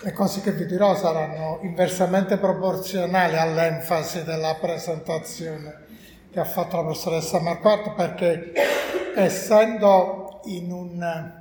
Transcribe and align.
le 0.00 0.12
cose 0.12 0.40
che 0.40 0.52
vi 0.52 0.66
dirò 0.66 0.94
saranno 0.96 1.58
inversamente 1.62 2.36
proporzionali 2.36 3.36
all'enfasi 3.36 4.24
della 4.24 4.56
presentazione 4.60 5.86
che 6.30 6.40
ha 6.40 6.44
fatto 6.44 6.76
la 6.76 6.82
professoressa 6.82 7.40
Marquardt 7.40 7.94
perché 7.94 8.52
essendo 9.14 10.40
in 10.44 10.70
un 10.70 11.32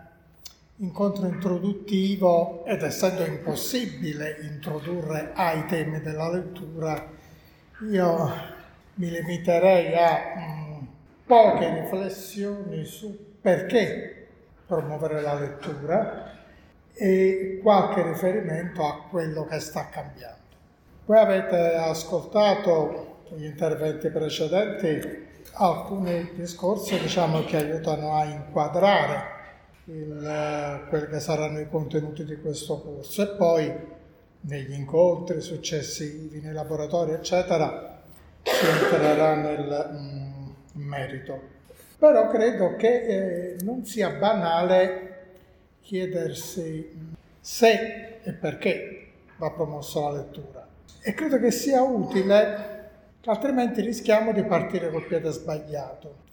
incontro 0.77 1.27
introduttivo 1.27 2.63
ed 2.65 2.83
essendo 2.83 3.25
impossibile 3.25 4.37
introdurre 4.41 5.31
ai 5.33 5.65
temi 5.65 6.01
della 6.01 6.29
lettura, 6.29 7.11
io 7.89 8.33
mi 8.95 9.09
limiterei 9.09 9.95
a 9.95 10.19
mh, 10.35 10.41
mm, 10.41 10.87
poche 11.25 11.81
riflessioni 11.81 12.85
su 12.85 13.35
perché 13.41 14.27
promuovere 14.65 15.21
la 15.21 15.33
lettura 15.35 16.36
e 16.97 17.59
qualche 17.61 18.01
riferimento 18.03 18.83
a 18.83 19.03
quello 19.09 19.45
che 19.45 19.59
sta 19.59 19.87
cambiando. 19.89 20.35
Voi 21.05 21.17
avete 21.17 21.75
ascoltato 21.75 23.23
gli 23.35 23.45
interventi 23.45 24.09
precedenti 24.09 25.25
alcuni 25.53 26.31
discorsi 26.33 26.99
diciamo, 26.99 27.43
che 27.43 27.57
aiutano 27.57 28.13
a 28.13 28.25
inquadrare 28.25 29.35
il, 29.85 30.85
quelli 30.89 31.07
che 31.07 31.19
saranno 31.19 31.59
i 31.59 31.69
contenuti 31.69 32.25
di 32.25 32.37
questo 32.37 32.81
corso 32.81 33.21
e 33.21 33.35
poi 33.35 33.73
negli 34.41 34.73
incontri 34.73 35.41
successivi, 35.41 36.41
nei 36.41 36.53
laboratori 36.53 37.13
eccetera 37.13 38.01
si 38.43 38.65
entrerà 38.65 39.35
nel 39.35 39.89
mm, 39.93 40.49
merito. 40.73 41.55
Però 41.97 42.27
credo 42.29 42.75
che 42.75 42.87
eh, 42.87 43.55
non 43.61 43.85
sia 43.85 44.09
banale 44.11 45.06
chiedersi 45.87 47.15
se 47.39 48.19
e 48.21 48.33
perché 48.33 49.07
va 49.37 49.51
promossa 49.51 50.01
la 50.01 50.11
lettura. 50.17 50.67
E 50.99 51.13
credo 51.13 51.39
che 51.39 51.49
sia 51.49 51.81
utile, 51.81 52.89
altrimenti 53.23 53.79
rischiamo 53.79 54.33
di 54.33 54.43
partire 54.43 54.91
col 54.91 55.05
piede 55.05 55.31
sbagliato. 55.31 56.25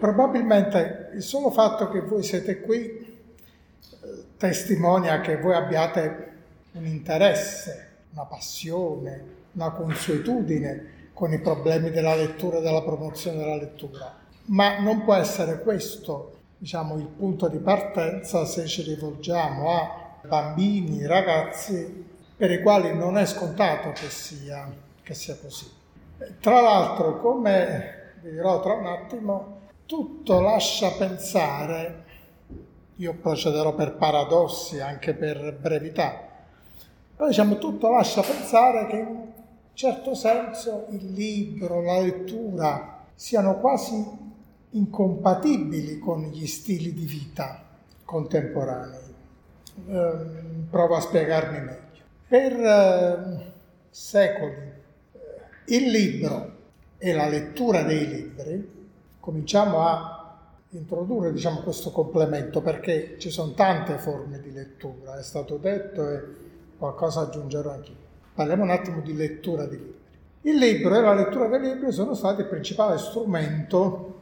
Probabilmente 0.00 1.10
il 1.14 1.22
solo 1.22 1.52
fatto 1.52 1.88
che 1.88 2.00
voi 2.00 2.24
siete 2.24 2.60
qui 2.60 2.80
eh, 2.80 4.24
testimonia 4.36 5.20
che 5.20 5.36
voi 5.36 5.54
abbiate 5.54 6.32
un 6.72 6.84
interesse, 6.86 7.90
una 8.12 8.24
passione, 8.24 9.22
una 9.52 9.70
consuetudine 9.70 10.94
con 11.12 11.32
i 11.32 11.38
problemi 11.38 11.92
della 11.92 12.16
lettura 12.16 12.58
e 12.58 12.60
della 12.60 12.82
promozione 12.82 13.38
della 13.38 13.56
lettura. 13.56 14.16
Ma 14.46 14.80
non 14.80 15.04
può 15.04 15.14
essere 15.14 15.60
questo 15.60 16.35
diciamo, 16.58 16.96
il 16.96 17.06
punto 17.06 17.48
di 17.48 17.58
partenza 17.58 18.44
se 18.44 18.66
ci 18.66 18.82
rivolgiamo 18.82 19.70
a 19.70 20.18
bambini, 20.26 21.06
ragazzi 21.06 22.04
per 22.36 22.50
i 22.50 22.62
quali 22.62 22.94
non 22.94 23.16
è 23.16 23.26
scontato 23.26 23.92
che 23.92 24.08
sia, 24.10 24.70
che 25.02 25.14
sia 25.14 25.36
così. 25.40 25.70
Tra 26.40 26.60
l'altro, 26.60 27.20
come 27.20 28.14
vi 28.22 28.30
dirò 28.30 28.60
tra 28.60 28.74
un 28.74 28.86
attimo, 28.86 29.60
tutto 29.86 30.40
lascia 30.40 30.90
pensare, 30.92 32.04
io 32.96 33.14
procederò 33.14 33.74
per 33.74 33.94
paradossi, 33.94 34.80
anche 34.80 35.14
per 35.14 35.56
brevità, 35.58 36.24
però 37.14 37.28
diciamo 37.28 37.58
tutto 37.58 37.90
lascia 37.90 38.22
pensare 38.22 38.86
che 38.86 38.96
in 38.96 39.06
un 39.06 39.32
certo 39.72 40.14
senso 40.14 40.86
il 40.90 41.12
libro, 41.12 41.82
la 41.82 42.00
lettura 42.00 43.04
siano 43.14 43.58
quasi 43.58 44.25
incompatibili 44.76 45.98
con 45.98 46.22
gli 46.24 46.46
stili 46.46 46.92
di 46.92 47.04
vita 47.04 47.64
contemporanei. 48.04 49.14
Eh, 49.88 50.12
provo 50.70 50.96
a 50.96 51.00
spiegarmi 51.00 51.60
meglio. 51.60 52.04
Per 52.28 52.52
eh, 52.52 53.52
secoli 53.90 54.54
eh, 54.54 55.74
il 55.76 55.90
libro 55.90 56.54
e 56.98 57.12
la 57.12 57.28
lettura 57.28 57.82
dei 57.82 58.06
libri, 58.08 58.86
cominciamo 59.20 59.80
a 59.80 60.38
introdurre 60.70 61.32
diciamo, 61.32 61.60
questo 61.60 61.90
complemento 61.90 62.60
perché 62.60 63.16
ci 63.18 63.30
sono 63.30 63.52
tante 63.52 63.98
forme 63.98 64.40
di 64.40 64.52
lettura, 64.52 65.18
è 65.18 65.22
stato 65.22 65.56
detto 65.56 66.08
e 66.08 66.22
qualcosa 66.78 67.22
aggiungerò 67.22 67.72
anch'io. 67.72 68.04
Parliamo 68.34 68.62
un 68.62 68.70
attimo 68.70 69.00
di 69.00 69.14
lettura 69.14 69.64
di 69.66 69.76
libri. 69.76 69.94
Il 70.42 70.56
libro 70.56 70.96
e 70.96 71.00
la 71.00 71.14
lettura 71.14 71.48
dei 71.48 71.60
libri 71.60 71.90
sono 71.92 72.14
stati 72.14 72.42
il 72.42 72.46
principale 72.46 72.98
strumento 72.98 74.15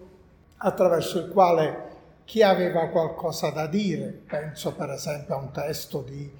attraverso 0.57 1.19
il 1.19 1.29
quale 1.29 1.93
chi 2.25 2.43
aveva 2.43 2.89
qualcosa 2.89 3.51
da 3.51 3.67
dire, 3.67 4.23
penso 4.27 4.73
per 4.73 4.91
esempio 4.91 5.35
a 5.35 5.39
un 5.39 5.51
testo 5.51 6.01
di 6.03 6.31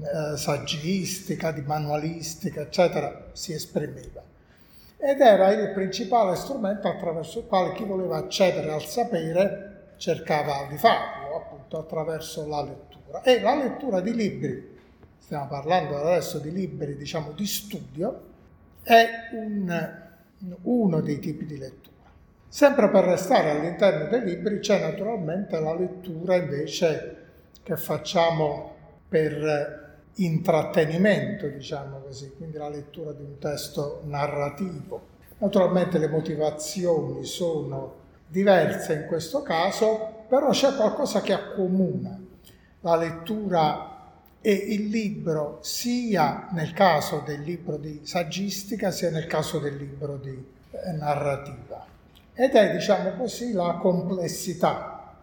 eh, 0.00 0.36
saggistica, 0.36 1.52
di 1.52 1.60
manualistica, 1.60 2.62
eccetera, 2.62 3.28
si 3.32 3.52
esprimeva. 3.52 4.22
Ed 4.96 5.20
era 5.20 5.52
il 5.52 5.72
principale 5.72 6.34
strumento 6.34 6.88
attraverso 6.88 7.40
il 7.40 7.46
quale 7.46 7.74
chi 7.74 7.84
voleva 7.84 8.16
accedere 8.16 8.72
al 8.72 8.84
sapere 8.84 9.92
cercava 9.98 10.66
di 10.68 10.78
farlo, 10.78 11.36
appunto 11.36 11.78
attraverso 11.78 12.46
la 12.48 12.62
lettura. 12.62 13.22
E 13.22 13.40
la 13.40 13.54
lettura 13.54 14.00
di 14.00 14.14
libri, 14.14 14.78
stiamo 15.18 15.46
parlando 15.46 15.98
adesso 15.98 16.38
di 16.38 16.50
libri, 16.50 16.96
diciamo, 16.96 17.32
di 17.32 17.46
studio, 17.46 18.32
è 18.82 19.06
un, 19.32 19.92
uno 20.62 21.00
dei 21.00 21.18
tipi 21.18 21.44
di 21.44 21.58
lettura. 21.58 21.93
Sempre 22.54 22.88
per 22.88 23.02
restare 23.02 23.50
all'interno 23.50 24.06
dei 24.06 24.22
libri 24.22 24.60
c'è 24.60 24.80
naturalmente 24.80 25.58
la 25.58 25.74
lettura 25.74 26.36
invece 26.36 27.16
che 27.64 27.76
facciamo 27.76 28.76
per 29.08 30.04
intrattenimento, 30.14 31.48
diciamo 31.48 31.98
così, 31.98 32.32
quindi 32.36 32.56
la 32.56 32.68
lettura 32.68 33.10
di 33.10 33.24
un 33.24 33.38
testo 33.40 34.02
narrativo. 34.04 35.00
Naturalmente 35.38 35.98
le 35.98 36.06
motivazioni 36.06 37.24
sono 37.24 37.94
diverse 38.28 38.94
in 38.94 39.06
questo 39.06 39.42
caso, 39.42 40.24
però 40.28 40.50
c'è 40.50 40.76
qualcosa 40.76 41.22
che 41.22 41.32
accomuna 41.32 42.16
la 42.82 42.94
lettura 42.94 44.12
e 44.40 44.52
il 44.52 44.90
libro 44.90 45.58
sia 45.60 46.50
nel 46.52 46.72
caso 46.72 47.20
del 47.26 47.40
libro 47.40 47.78
di 47.78 48.02
saggistica 48.04 48.92
sia 48.92 49.10
nel 49.10 49.26
caso 49.26 49.58
del 49.58 49.74
libro 49.74 50.18
di 50.18 50.30
eh, 50.70 50.92
narrativa 50.92 51.84
ed 52.34 52.54
è, 52.54 52.72
diciamo 52.72 53.12
così, 53.12 53.52
la 53.52 53.78
complessità. 53.80 55.14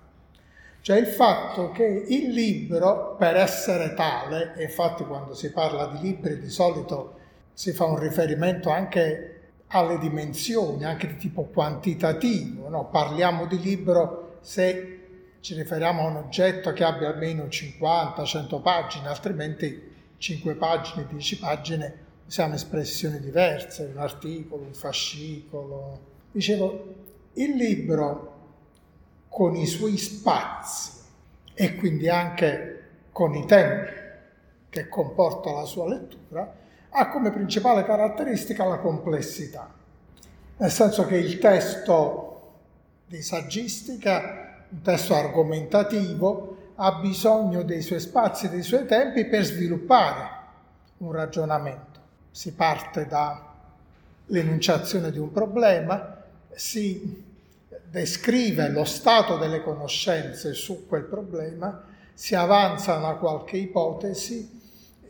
Cioè 0.81 0.97
il 0.97 1.07
fatto 1.07 1.71
che 1.71 1.83
il 1.83 2.29
libro, 2.29 3.15
per 3.17 3.35
essere 3.35 3.93
tale, 3.93 4.55
e 4.55 4.63
infatti 4.63 5.03
quando 5.03 5.35
si 5.35 5.51
parla 5.51 5.87
di 5.87 5.99
libri 5.99 6.39
di 6.39 6.49
solito 6.49 7.19
si 7.53 7.71
fa 7.71 7.85
un 7.85 7.99
riferimento 7.99 8.69
anche 8.69 9.41
alle 9.67 9.99
dimensioni, 9.99 10.83
anche 10.83 11.07
di 11.07 11.17
tipo 11.17 11.43
quantitativo, 11.43 12.67
no? 12.67 12.89
parliamo 12.89 13.45
di 13.45 13.59
libro 13.59 14.37
se 14.41 14.99
ci 15.41 15.53
riferiamo 15.53 16.01
a 16.01 16.09
un 16.09 16.15
oggetto 16.17 16.73
che 16.73 16.83
abbia 16.83 17.09
almeno 17.09 17.45
50-100 17.45 18.61
pagine, 18.61 19.07
altrimenti 19.07 19.89
5 20.17 20.55
pagine, 20.55 21.07
10 21.07 21.37
pagine 21.37 21.93
usiamo 22.25 22.53
espressioni 22.55 23.19
diverse, 23.19 23.91
un 23.93 23.99
articolo, 23.99 24.63
un 24.63 24.73
fascicolo. 24.73 25.99
Dicevo, 26.31 27.00
il 27.33 27.55
libro 27.55 28.29
con 29.29 29.55
i 29.55 29.65
suoi 29.65 29.97
spazi 29.97 30.99
e 31.53 31.75
quindi 31.75 32.09
anche 32.09 32.81
con 33.11 33.35
i 33.35 33.45
tempi 33.45 33.91
che 34.69 34.87
comporta 34.87 35.51
la 35.51 35.65
sua 35.65 35.87
lettura, 35.87 36.55
ha 36.89 37.09
come 37.09 37.31
principale 37.31 37.83
caratteristica 37.83 38.65
la 38.65 38.77
complessità, 38.77 39.69
nel 40.57 40.71
senso 40.71 41.05
che 41.05 41.17
il 41.17 41.39
testo 41.39 42.27
di 43.05 43.21
saggistica, 43.21 44.63
un 44.69 44.81
testo 44.81 45.15
argomentativo, 45.15 46.57
ha 46.75 46.93
bisogno 46.93 47.63
dei 47.63 47.81
suoi 47.81 47.99
spazi 47.99 48.45
e 48.45 48.49
dei 48.49 48.63
suoi 48.63 48.85
tempi 48.85 49.25
per 49.25 49.43
sviluppare 49.43 50.39
un 50.97 51.11
ragionamento. 51.11 51.99
Si 52.31 52.53
parte 52.53 53.07
dall'enunciazione 53.07 55.11
di 55.11 55.19
un 55.19 55.31
problema, 55.31 56.20
si 56.55 57.23
descrive 57.89 58.69
lo 58.69 58.85
stato 58.85 59.37
delle 59.37 59.61
conoscenze 59.61 60.53
su 60.53 60.87
quel 60.87 61.03
problema, 61.03 61.83
si 62.13 62.35
avanza 62.35 62.95
una 62.95 63.15
qualche 63.15 63.57
ipotesi, 63.57 64.59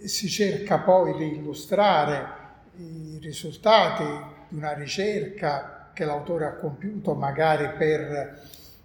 si 0.04 0.28
cerca 0.30 0.80
poi 0.80 1.16
di 1.18 1.38
illustrare 1.38 2.40
i 2.78 3.20
risultati 3.22 4.04
di 4.50 4.58
una 4.58 4.74
ricerca 4.74 5.92
che 5.94 6.06
l'autore 6.06 6.46
ha 6.46 6.56
compiuto 6.56 7.14
magari 7.14 7.70
per 7.78 8.40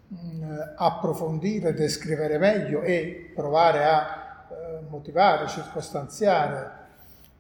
mh, 0.09 0.17
mm, 0.17 0.59
approfondire, 0.77 1.73
descrivere 1.73 2.37
meglio 2.37 2.83
e 2.83 3.33
provare 3.35 3.85
a 3.85 4.47
eh, 4.51 4.81
motivare, 4.89 5.49
circostanziare 5.49 6.71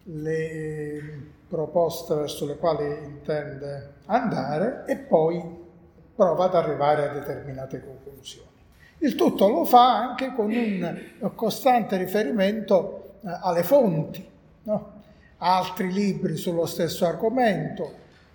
le 0.05 1.35
proposte 1.49 2.15
verso 2.15 2.47
le 2.47 2.57
quali 2.57 2.85
intende 3.05 3.95
andare 4.07 4.85
e 4.87 4.97
poi 4.97 5.65
prova 6.15 6.47
ad 6.47 6.55
arrivare 6.55 7.09
a 7.09 7.13
determinate 7.13 7.85
conclusioni. 7.85 8.49
Il 8.99 9.15
tutto 9.15 9.49
lo 9.49 9.65
fa 9.65 9.97
anche 9.97 10.33
con 10.35 10.51
un 10.51 11.31
costante 11.35 11.97
riferimento 11.99 13.17
eh, 13.23 13.39
alle 13.43 13.63
fonti, 13.63 14.27
no? 14.63 14.93
altri 15.39 15.93
libri 15.93 16.37
sullo 16.37 16.65
stesso 16.65 17.05
argomento, 17.05 17.93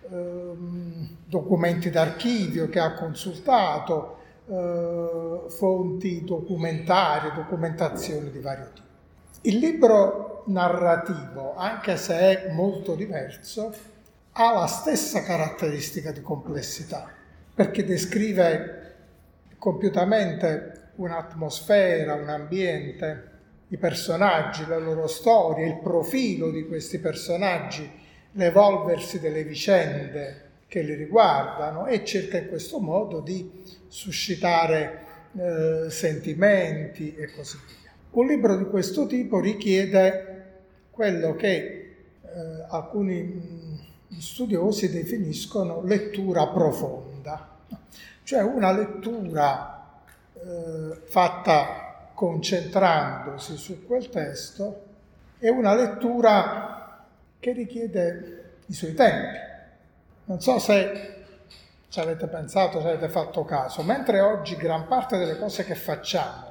ehm, 0.10 1.18
documenti 1.26 1.90
d'archivio 1.90 2.70
che 2.70 2.80
ha 2.80 2.94
consultato, 2.94 4.18
eh, 4.48 5.44
fonti 5.48 6.24
documentarie, 6.24 7.32
documentazioni 7.34 8.30
di 8.30 8.40
vario 8.40 8.70
tipo. 8.74 8.90
Il 9.44 9.58
libro 9.58 10.44
narrativo, 10.48 11.56
anche 11.56 11.98
se 11.98 12.14
è 12.14 12.52
molto 12.52 12.94
diverso, 12.94 13.74
ha 14.34 14.54
la 14.54 14.68
stessa 14.68 15.24
caratteristica 15.24 16.12
di 16.12 16.22
complessità, 16.22 17.10
perché 17.56 17.84
descrive 17.84 18.94
compiutamente 19.58 20.90
un'atmosfera, 20.98 22.14
un 22.14 22.30
ambiente, 22.30 23.30
i 23.70 23.78
personaggi, 23.78 24.64
le 24.68 24.80
loro 24.80 25.08
storie, 25.08 25.66
il 25.66 25.80
profilo 25.80 26.52
di 26.52 26.68
questi 26.68 27.00
personaggi, 27.00 27.90
l'evolversi 28.34 29.20
delle 29.20 29.44
vicende 29.44 30.50
che 30.68 30.84
li 30.84 30.94
riguardano 30.94 31.88
e 31.88 32.06
cerca 32.06 32.38
in 32.38 32.48
questo 32.48 32.80
modo 32.80 33.22
di 33.22 33.52
suscitare 33.88 35.00
eh, 35.36 35.90
sentimenti 35.90 37.16
e 37.16 37.32
così 37.34 37.58
via. 37.66 37.81
Un 38.12 38.26
libro 38.26 38.58
di 38.58 38.66
questo 38.66 39.06
tipo 39.06 39.40
richiede 39.40 40.44
quello 40.92 41.34
che 41.38 41.96
eh, 42.22 42.66
alcuni 42.68 43.80
studiosi 44.20 44.92
definiscono 44.92 45.82
lettura 45.82 46.48
profonda, 46.48 47.48
cioè 48.24 48.42
una 48.42 48.74
lettura 48.74 50.02
eh, 50.34 51.00
fatta 51.06 52.10
concentrandosi 52.14 53.56
su 53.56 53.86
quel 53.86 54.10
testo, 54.10 54.84
è 55.40 55.48
una 55.48 55.74
lettura 55.74 57.06
che 57.40 57.54
richiede 57.54 58.56
i 58.66 58.74
suoi 58.74 58.94
tempi. 58.94 59.38
Non 60.26 60.42
so 60.42 60.60
se 60.60 61.24
ci 61.88 62.00
avete 62.02 62.28
pensato, 62.28 62.82
se 62.82 62.90
avete 62.90 63.08
fatto 63.08 63.46
caso, 63.46 63.84
mentre 63.84 64.20
oggi 64.20 64.58
gran 64.58 64.86
parte 64.88 65.18
delle 65.18 65.38
cose 65.38 65.64
che 65.64 65.76
facciamo 65.76 66.50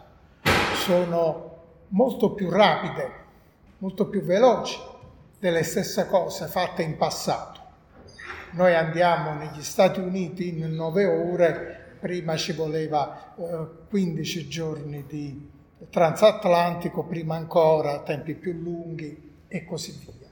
sono 0.81 1.50
molto 1.91 2.33
più 2.33 2.51
rapide, 2.51 3.11
molto 3.79 4.09
più 4.09 4.23
veloci 4.23 4.79
delle 5.39 5.63
stesse 5.63 6.07
cose 6.07 6.47
fatte 6.47 6.83
in 6.83 6.97
passato. 6.97 7.59
Noi 8.53 8.75
andiamo 8.75 9.35
negli 9.35 9.63
Stati 9.63 10.01
Uniti 10.01 10.49
in 10.49 10.75
nove 10.75 11.07
ore, 11.07 11.97
prima 12.01 12.37
ci 12.37 12.53
voleva 12.53 13.35
eh, 13.37 13.67
15 13.89 14.49
giorni 14.49 15.05
di 15.07 15.49
transatlantico 15.89 17.05
prima 17.05 17.37
ancora, 17.37 18.01
tempi 18.01 18.35
più 18.35 18.53
lunghi 18.53 19.45
e 19.49 19.65
così 19.65 19.93
via. 20.01 20.29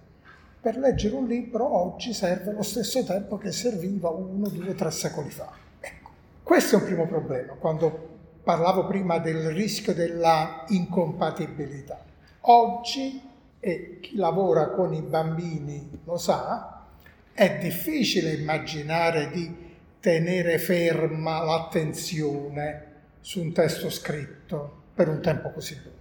Per 0.61 0.77
leggere 0.77 1.15
un 1.15 1.27
libro 1.27 1.73
oggi 1.73 2.13
serve 2.13 2.53
lo 2.53 2.63
stesso 2.63 3.05
tempo 3.05 3.39
che 3.39 3.53
serviva 3.53 4.09
uno, 4.11 4.49
due, 4.49 4.75
tre 4.75 4.91
secoli 4.91 5.31
fa. 5.31 5.51
Ecco, 5.81 6.11
questo 6.43 6.77
è 6.77 6.79
un 6.81 6.85
primo 6.85 7.07
problema, 7.07 7.53
quando 7.55 8.18
parlavo 8.49 8.87
prima 8.87 9.19
del 9.19 9.50
rischio 9.50 9.93
della 9.93 10.65
incompatibilità. 10.69 12.03
Oggi, 12.41 13.21
e 13.61 13.99
chi 14.00 14.17
lavora 14.17 14.71
con 14.71 14.95
i 14.95 15.03
bambini 15.03 16.00
lo 16.05 16.17
sa, 16.17 16.87
è 17.35 17.59
difficile 17.59 18.33
immaginare 18.33 19.29
di 19.29 19.55
tenere 20.00 20.59
ferma 20.59 21.45
l'attenzione 21.45 22.87
su 23.21 23.43
un 23.43 23.53
testo 23.53 23.91
scritto 23.91 24.85
per 24.95 25.09
un 25.09 25.21
tempo 25.21 25.50
così 25.50 25.75
lungo. 25.75 25.99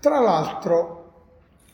Tra 0.00 0.18
l'altro, 0.18 1.12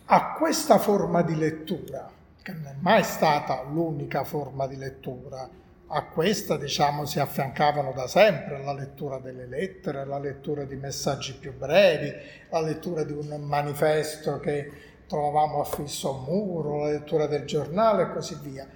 a 0.04 0.34
questa 0.34 0.76
forma 0.76 1.22
di 1.22 1.36
lettura, 1.36 2.06
che 2.42 2.52
non 2.52 2.66
è 2.66 2.74
mai 2.80 3.02
stata 3.02 3.62
l'unica 3.62 4.24
forma 4.24 4.66
di 4.66 4.76
lettura, 4.76 5.48
a 5.94 6.04
questa 6.04 6.56
diciamo 6.56 7.04
si 7.04 7.20
affiancavano 7.20 7.92
da 7.92 8.06
sempre 8.06 8.62
la 8.62 8.72
lettura 8.72 9.18
delle 9.18 9.46
lettere, 9.46 10.06
la 10.06 10.18
lettura 10.18 10.64
di 10.64 10.74
messaggi 10.76 11.34
più 11.34 11.54
brevi, 11.54 12.10
la 12.48 12.60
lettura 12.60 13.04
di 13.04 13.12
un 13.12 13.28
manifesto 13.42 14.40
che 14.40 14.70
trovavamo 15.06 15.60
affisso 15.60 16.08
a 16.08 16.12
un 16.12 16.24
muro, 16.24 16.84
la 16.84 16.92
lettura 16.92 17.26
del 17.26 17.44
giornale 17.44 18.04
e 18.04 18.12
così 18.12 18.38
via. 18.40 18.66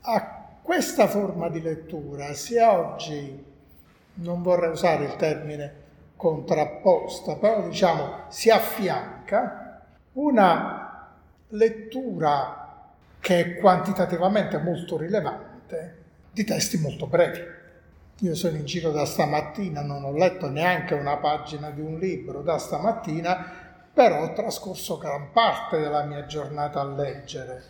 A 0.00 0.44
questa 0.60 1.06
forma 1.06 1.48
di 1.48 1.62
lettura 1.62 2.34
si 2.34 2.56
oggi, 2.56 3.44
non 4.14 4.42
vorrei 4.42 4.70
usare 4.70 5.04
il 5.04 5.14
termine 5.14 5.84
contrapposta, 6.16 7.36
però 7.36 7.62
diciamo 7.68 8.24
si 8.26 8.50
affianca 8.50 9.84
una 10.14 11.14
lettura 11.50 12.88
che 13.20 13.40
è 13.40 13.56
quantitativamente 13.56 14.58
molto 14.58 14.96
rilevante 14.96 16.05
di 16.36 16.44
testi 16.44 16.76
molto 16.76 17.06
brevi. 17.06 17.40
Io 18.20 18.34
sono 18.34 18.58
in 18.58 18.66
giro 18.66 18.90
da 18.90 19.06
stamattina, 19.06 19.80
non 19.80 20.04
ho 20.04 20.12
letto 20.12 20.50
neanche 20.50 20.92
una 20.92 21.16
pagina 21.16 21.70
di 21.70 21.80
un 21.80 21.98
libro 21.98 22.42
da 22.42 22.58
stamattina, 22.58 23.52
però 23.90 24.22
ho 24.22 24.32
trascorso 24.34 24.98
gran 24.98 25.32
parte 25.32 25.78
della 25.78 26.04
mia 26.04 26.26
giornata 26.26 26.82
a 26.82 26.84
leggere 26.84 27.62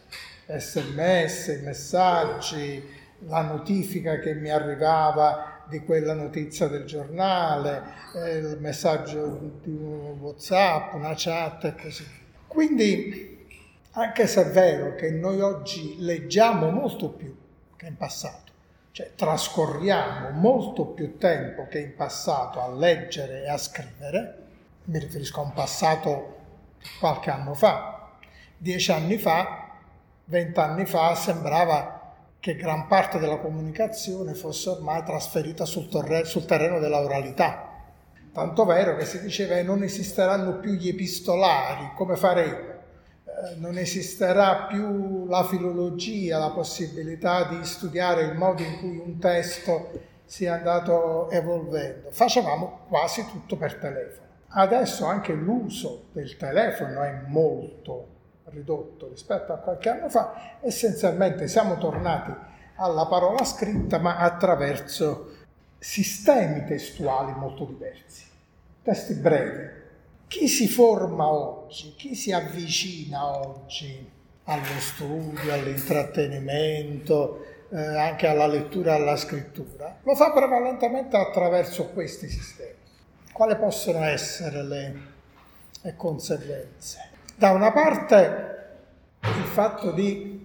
sms, 0.48 1.60
messaggi, 1.62 2.84
la 3.20 3.42
notifica 3.42 4.18
che 4.18 4.34
mi 4.34 4.50
arrivava 4.50 5.62
di 5.68 5.78
quella 5.84 6.14
notizia 6.14 6.66
del 6.66 6.86
giornale, 6.86 7.82
eh, 8.16 8.36
il 8.38 8.58
messaggio 8.58 9.60
di 9.62 9.70
un 9.70 10.18
WhatsApp, 10.18 10.92
una 10.94 11.14
chat 11.16 11.66
e 11.66 11.74
così 11.80 12.02
via. 12.02 12.34
Quindi, 12.48 13.46
anche 13.92 14.26
se 14.26 14.48
è 14.48 14.50
vero 14.50 14.96
che 14.96 15.12
noi 15.12 15.40
oggi 15.40 15.94
leggiamo 16.00 16.68
molto 16.70 17.10
più 17.10 17.32
che 17.76 17.86
in 17.86 17.96
passato, 17.96 18.45
cioè 18.96 19.12
trascorriamo 19.14 20.30
molto 20.30 20.86
più 20.86 21.18
tempo 21.18 21.66
che 21.68 21.80
in 21.80 21.94
passato 21.94 22.62
a 22.62 22.72
leggere 22.72 23.42
e 23.42 23.50
a 23.50 23.58
scrivere, 23.58 24.38
mi 24.84 24.98
riferisco 24.98 25.40
a 25.40 25.44
un 25.44 25.52
passato 25.52 26.36
qualche 26.98 27.28
anno 27.28 27.52
fa, 27.52 28.12
dieci 28.56 28.90
anni 28.92 29.18
fa, 29.18 29.76
vent'anni 30.24 30.86
fa 30.86 31.14
sembrava 31.14 32.14
che 32.40 32.56
gran 32.56 32.86
parte 32.86 33.18
della 33.18 33.36
comunicazione 33.36 34.32
fosse 34.32 34.70
ormai 34.70 35.02
trasferita 35.02 35.66
sul, 35.66 35.90
torre, 35.90 36.24
sul 36.24 36.46
terreno 36.46 36.78
della 36.78 37.00
oralità. 37.00 37.70
Tanto 38.32 38.64
vero 38.64 38.96
che 38.96 39.04
si 39.04 39.20
diceva 39.20 39.56
che 39.56 39.62
non 39.62 39.82
esisteranno 39.82 40.58
più 40.58 40.72
gli 40.72 40.88
epistolari, 40.88 41.90
come 41.94 42.16
faremo? 42.16 42.75
Eh, 43.36 43.56
non 43.56 43.76
esisterà 43.76 44.64
più 44.64 45.26
la 45.26 45.44
filologia, 45.44 46.38
la 46.38 46.50
possibilità 46.50 47.44
di 47.44 47.62
studiare 47.66 48.22
il 48.22 48.34
modo 48.34 48.62
in 48.62 48.78
cui 48.78 48.96
un 48.96 49.18
testo 49.18 49.90
sia 50.24 50.54
andato 50.54 51.28
evolvendo. 51.30 52.10
Facevamo 52.10 52.86
quasi 52.88 53.26
tutto 53.30 53.56
per 53.56 53.74
telefono. 53.74 54.26
Adesso 54.48 55.04
anche 55.04 55.34
l'uso 55.34 56.04
del 56.12 56.38
telefono 56.38 57.02
è 57.02 57.20
molto 57.26 58.14
ridotto 58.44 59.08
rispetto 59.08 59.52
a 59.52 59.56
qualche 59.56 59.90
anno 59.90 60.08
fa, 60.08 60.58
essenzialmente 60.62 61.46
siamo 61.46 61.76
tornati 61.76 62.32
alla 62.76 63.06
parola 63.06 63.44
scritta 63.44 63.98
ma 63.98 64.16
attraverso 64.16 65.32
sistemi 65.78 66.64
testuali 66.64 67.32
molto 67.32 67.64
diversi, 67.64 68.24
testi 68.82 69.14
brevi. 69.14 69.84
Chi 70.28 70.48
si 70.48 70.66
forma 70.66 71.28
oggi, 71.28 71.94
chi 71.96 72.16
si 72.16 72.32
avvicina 72.32 73.38
oggi 73.38 74.10
allo 74.44 74.80
studio, 74.80 75.52
all'intrattenimento, 75.52 77.44
eh, 77.70 77.78
anche 77.78 78.26
alla 78.26 78.48
lettura 78.48 78.92
e 78.92 79.00
alla 79.00 79.16
scrittura, 79.16 79.98
lo 80.02 80.14
fa 80.16 80.32
prevalentemente 80.32 81.16
attraverso 81.16 81.90
questi 81.90 82.28
sistemi. 82.28 82.74
Quali 83.32 83.56
possono 83.56 84.02
essere 84.02 84.64
le, 84.64 85.00
le 85.82 85.94
conseguenze? 85.96 87.10
Da 87.36 87.50
una 87.50 87.70
parte 87.70 88.54
il 89.22 89.44
fatto 89.44 89.92
di 89.92 90.44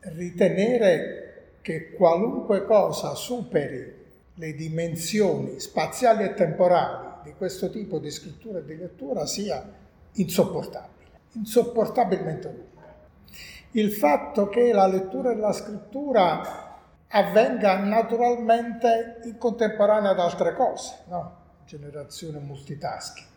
ritenere 0.00 1.56
che 1.62 1.92
qualunque 1.92 2.64
cosa 2.64 3.14
superi 3.14 4.04
le 4.34 4.54
dimensioni 4.54 5.58
spaziali 5.58 6.22
e 6.24 6.34
temporali 6.34 7.06
di 7.26 7.34
questo 7.34 7.68
tipo 7.70 7.98
di 7.98 8.10
scrittura 8.10 8.60
e 8.60 8.64
di 8.64 8.76
lettura 8.76 9.26
sia 9.26 9.68
insopportabile, 10.12 11.10
insopportabilmente 11.32 12.48
lunga. 12.48 12.94
Il 13.72 13.92
fatto 13.92 14.48
che 14.48 14.72
la 14.72 14.86
lettura 14.86 15.32
e 15.32 15.36
la 15.36 15.52
scrittura 15.52 16.78
avvenga 17.08 17.78
naturalmente 17.78 19.20
in 19.24 19.36
contemporanea 19.36 20.10
ad 20.10 20.20
altre 20.20 20.54
cose, 20.54 20.98
no? 21.08 21.44
generazione 21.66 22.38
multitasking 22.38 23.34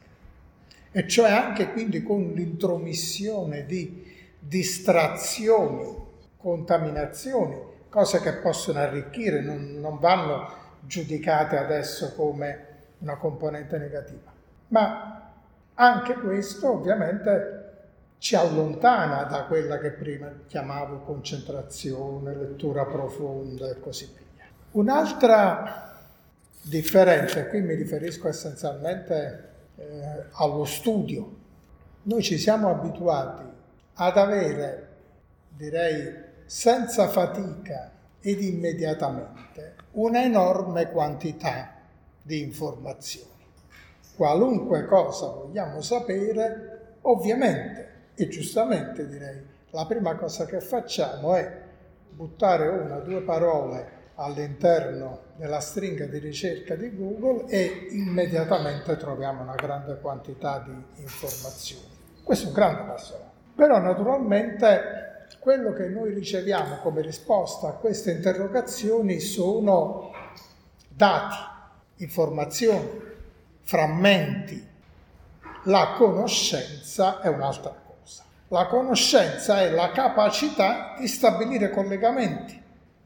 e 0.92 1.08
cioè 1.08 1.32
anche 1.32 1.72
quindi 1.72 2.02
con 2.02 2.32
l'intromissione 2.34 3.66
di 3.66 4.06
distrazioni, 4.40 5.96
contaminazioni, 6.38 7.58
cose 7.90 8.22
che 8.22 8.34
possono 8.38 8.80
arricchire, 8.80 9.42
non, 9.42 9.78
non 9.80 10.00
vanno 10.00 10.52
giudicate 10.82 11.58
adesso 11.58 12.14
come 12.16 12.69
una 13.00 13.16
componente 13.18 13.78
negativa. 13.78 14.32
Ma 14.68 15.32
anche 15.74 16.14
questo 16.16 16.72
ovviamente 16.74 17.60
ci 18.18 18.36
allontana 18.36 19.24
da 19.24 19.46
quella 19.46 19.78
che 19.80 19.92
prima 19.92 20.30
chiamavo 20.46 21.00
concentrazione, 21.00 22.36
lettura 22.36 22.86
profonda 22.86 23.70
e 23.70 23.80
così 23.80 24.06
via. 24.06 24.46
Un'altra 24.72 25.96
differenza, 26.62 27.40
e 27.40 27.48
qui 27.48 27.62
mi 27.62 27.76
riferisco 27.76 28.28
essenzialmente 28.28 29.50
eh, 29.78 30.26
allo 30.34 30.66
studio, 30.66 31.38
noi 32.04 32.22
ci 32.22 32.38
siamo 32.38 32.70
abituati 32.70 33.44
ad 33.94 34.18
avere, 34.18 34.88
direi 35.56 36.28
senza 36.46 37.08
fatica 37.08 37.92
ed 38.20 38.42
immediatamente, 38.42 39.76
un'enorme 39.92 40.92
quantità 40.92 41.79
di 42.30 42.42
informazioni. 42.42 43.28
Qualunque 44.16 44.86
cosa 44.86 45.30
vogliamo 45.30 45.82
sapere, 45.82 46.98
ovviamente 47.02 48.12
e 48.14 48.28
giustamente 48.28 49.08
direi, 49.08 49.44
la 49.72 49.88
prima 49.88 50.16
cosa 50.16 50.46
che 50.46 50.62
facciamo 50.62 51.34
è 51.34 51.62
buttare 52.12 52.68
una 52.68 52.98
o 52.98 53.00
due 53.00 53.22
parole 53.22 53.98
all'interno 54.16 55.22
della 55.38 55.60
stringa 55.60 56.06
di 56.06 56.20
ricerca 56.20 56.76
di 56.76 56.96
Google 56.96 57.46
e 57.48 57.88
immediatamente 57.92 58.96
troviamo 58.98 59.42
una 59.42 59.56
grande 59.56 59.98
quantità 60.00 60.60
di 60.60 61.02
informazioni. 61.02 61.88
Questo 62.22 62.46
è 62.46 62.48
un 62.50 62.54
grande 62.54 62.84
passo. 62.84 63.32
Però 63.56 63.80
naturalmente 63.80 65.28
quello 65.40 65.74
che 65.74 65.88
noi 65.88 66.14
riceviamo 66.14 66.78
come 66.78 67.02
risposta 67.02 67.70
a 67.70 67.74
queste 67.74 68.12
interrogazioni 68.12 69.20
sono 69.20 70.12
dati, 70.90 71.58
informazioni, 72.00 72.90
frammenti. 73.62 74.68
La 75.64 75.94
conoscenza 75.98 77.22
è 77.22 77.28
un'altra 77.28 77.74
cosa. 77.86 78.24
La 78.50 78.66
conoscenza 78.68 79.62
è 79.62 79.70
la 79.70 79.92
capacità 79.92 80.96
di 81.00 81.08
stabilire 81.08 81.70
collegamenti 81.70 82.60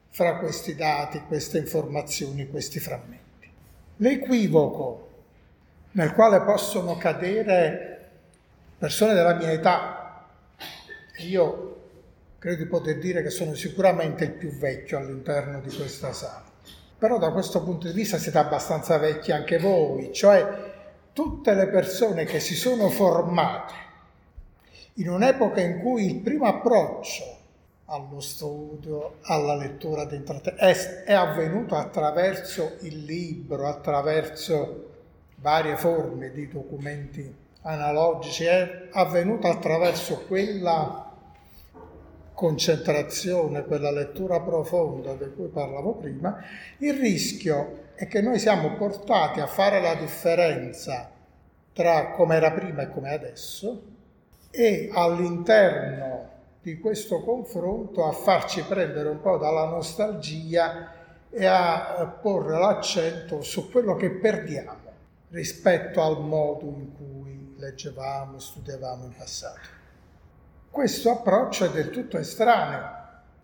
fra 0.10 0.38
questi 0.38 0.76
dati, 0.76 1.22
queste 1.28 1.58
informazioni, 1.58 2.50
questi 2.50 2.80
frammenti. 2.80 3.52
L'equivoco 3.98 5.10
nel 5.92 6.14
quale 6.14 6.42
possono 6.42 6.98
cadere 6.98 8.10
persone 8.78 9.14
della 9.14 9.36
mia 9.36 9.52
età, 9.52 10.28
io 11.20 11.82
credo 12.40 12.64
di 12.64 12.70
poter 12.70 13.00
dire 13.00 13.22
che 13.22 13.30
sono 13.30 13.54
sicuramente 13.54 14.26
il 14.26 14.32
più 14.32 14.50
vecchio 14.52 14.98
all'interno 14.98 15.62
di 15.62 15.74
questa 15.74 16.12
sala, 16.12 16.44
però 17.04 17.18
da 17.18 17.32
questo 17.32 17.62
punto 17.62 17.88
di 17.88 17.94
vista 17.94 18.18
siete 18.18 18.38
abbastanza 18.38 18.98
vecchi 18.98 19.34
anche 19.34 19.58
voi, 19.58 20.14
cioè 20.14 20.48
tutte 21.12 21.54
le 21.54 21.68
persone 21.68 22.24
che 22.24 22.40
si 22.40 22.56
sono 22.56 22.88
formate 22.88 23.74
in 24.94 25.10
un'epoca 25.10 25.60
in 25.60 25.82
cui 25.82 26.06
il 26.06 26.22
primo 26.22 26.46
approccio 26.46 27.26
allo 27.88 28.22
studio, 28.22 29.16
alla 29.24 29.54
lettura 29.58 30.08
è, 30.08 31.04
è 31.04 31.12
avvenuto 31.12 31.76
attraverso 31.76 32.78
il 32.84 33.04
libro, 33.04 33.68
attraverso 33.68 34.92
varie 35.36 35.76
forme 35.76 36.32
di 36.32 36.48
documenti 36.48 37.36
analogici, 37.64 38.46
è 38.46 38.88
avvenuto 38.94 39.50
attraverso 39.50 40.24
quella 40.26 41.03
concentrazione, 42.34 43.64
quella 43.66 43.92
lettura 43.92 44.40
profonda 44.42 45.14
di 45.14 45.32
cui 45.36 45.48
parlavo 45.48 45.96
prima, 45.96 46.44
il 46.80 46.94
rischio 46.94 47.92
è 47.96 48.08
che 48.08 48.22
noi 48.22 48.40
siamo 48.40 48.76
portati 48.76 49.40
a 49.40 49.48
fare 49.48 49.80
la 49.82 49.96
differenza 49.96 51.12
tra 51.74 52.12
come 52.12 52.36
era 52.36 52.52
prima 52.52 52.84
e 52.84 52.90
come 52.90 53.12
adesso, 53.12 53.84
e 54.52 54.90
all'interno 54.94 56.30
di 56.62 56.80
questo 56.80 57.22
confronto 57.22 58.06
a 58.06 58.12
farci 58.12 58.64
prendere 58.64 59.10
un 59.10 59.20
po' 59.20 59.38
dalla 59.38 59.66
nostalgia 59.66 60.92
e 61.30 61.46
a 61.46 62.18
porre 62.22 62.58
l'accento 62.60 63.42
su 63.42 63.72
quello 63.72 63.96
che 63.96 64.12
perdiamo 64.12 64.92
rispetto 65.30 66.02
al 66.02 66.22
modo 66.22 66.66
in 66.66 66.96
cui 66.96 67.56
leggevamo, 67.58 68.38
studiavamo 68.38 69.06
in 69.06 69.14
passato. 69.18 69.82
Questo 70.74 71.12
approccio 71.12 71.66
è 71.66 71.70
del 71.70 71.92
tutto 71.92 72.18
estraneo 72.18 72.82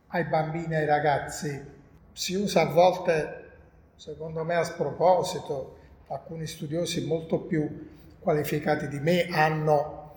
ai 0.07 0.23
bambini 0.23 0.73
e 0.73 0.77
ai 0.77 0.85
ragazzi. 0.87 1.63
Si 2.11 2.33
usa 2.33 2.61
a 2.61 2.71
volte, 2.71 3.51
secondo 3.97 4.43
me 4.43 4.55
a 4.55 4.63
sproposito, 4.63 5.77
alcuni 6.07 6.47
studiosi 6.47 7.05
molto 7.05 7.41
più 7.41 8.17
qualificati 8.17 8.87
di 8.87 8.99
me 8.99 9.27
hanno 9.27 10.11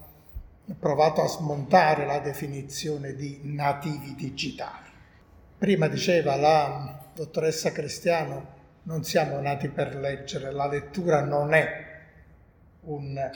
provato 0.79 1.21
a 1.21 1.29
smontare 1.29 2.07
la 2.07 2.19
definizione 2.21 3.15
di 3.15 3.41
nativi 3.43 4.15
digitali. 4.15 4.89
Prima 5.59 5.89
diceva 5.89 6.37
la 6.37 6.99
dottoressa 7.15 7.73
Cristiano, 7.73 8.47
non 8.85 9.05
siamo 9.05 9.39
nati 9.39 9.69
per 9.69 9.97
leggere, 9.97 10.51
la 10.51 10.67
lettura 10.67 11.21
non 11.21 11.53
è 11.53 11.91
un, 12.85 13.31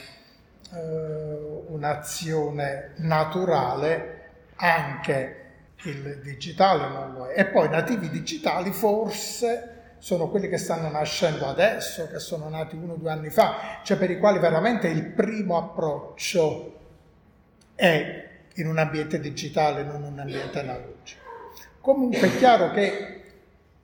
eh, 0.72 1.64
un'azione 1.68 2.92
naturale, 2.96 4.14
anche 4.56 5.44
il 5.84 6.20
digitale 6.22 6.88
non 6.88 7.12
lo 7.12 7.26
è. 7.26 7.40
E 7.40 7.46
poi 7.46 7.68
nativi 7.68 8.08
digitali 8.08 8.72
forse 8.72 9.74
sono 9.98 10.28
quelli 10.28 10.48
che 10.48 10.58
stanno 10.58 10.88
nascendo 10.90 11.46
adesso, 11.46 12.08
che 12.08 12.18
sono 12.18 12.48
nati 12.48 12.76
uno 12.76 12.94
o 12.94 12.96
due 12.96 13.10
anni 13.10 13.30
fa, 13.30 13.80
cioè 13.82 13.96
per 13.96 14.10
i 14.10 14.18
quali 14.18 14.38
veramente 14.38 14.88
il 14.88 15.04
primo 15.04 15.56
approccio 15.56 16.78
è 17.74 18.28
in 18.54 18.68
un 18.68 18.78
ambiente 18.78 19.20
digitale, 19.20 19.82
non 19.82 20.02
in 20.02 20.12
un 20.12 20.18
ambiente 20.18 20.60
analogico. 20.60 21.24
Comunque 21.80 22.28
è 22.28 22.36
chiaro 22.36 22.70
che 22.70 23.22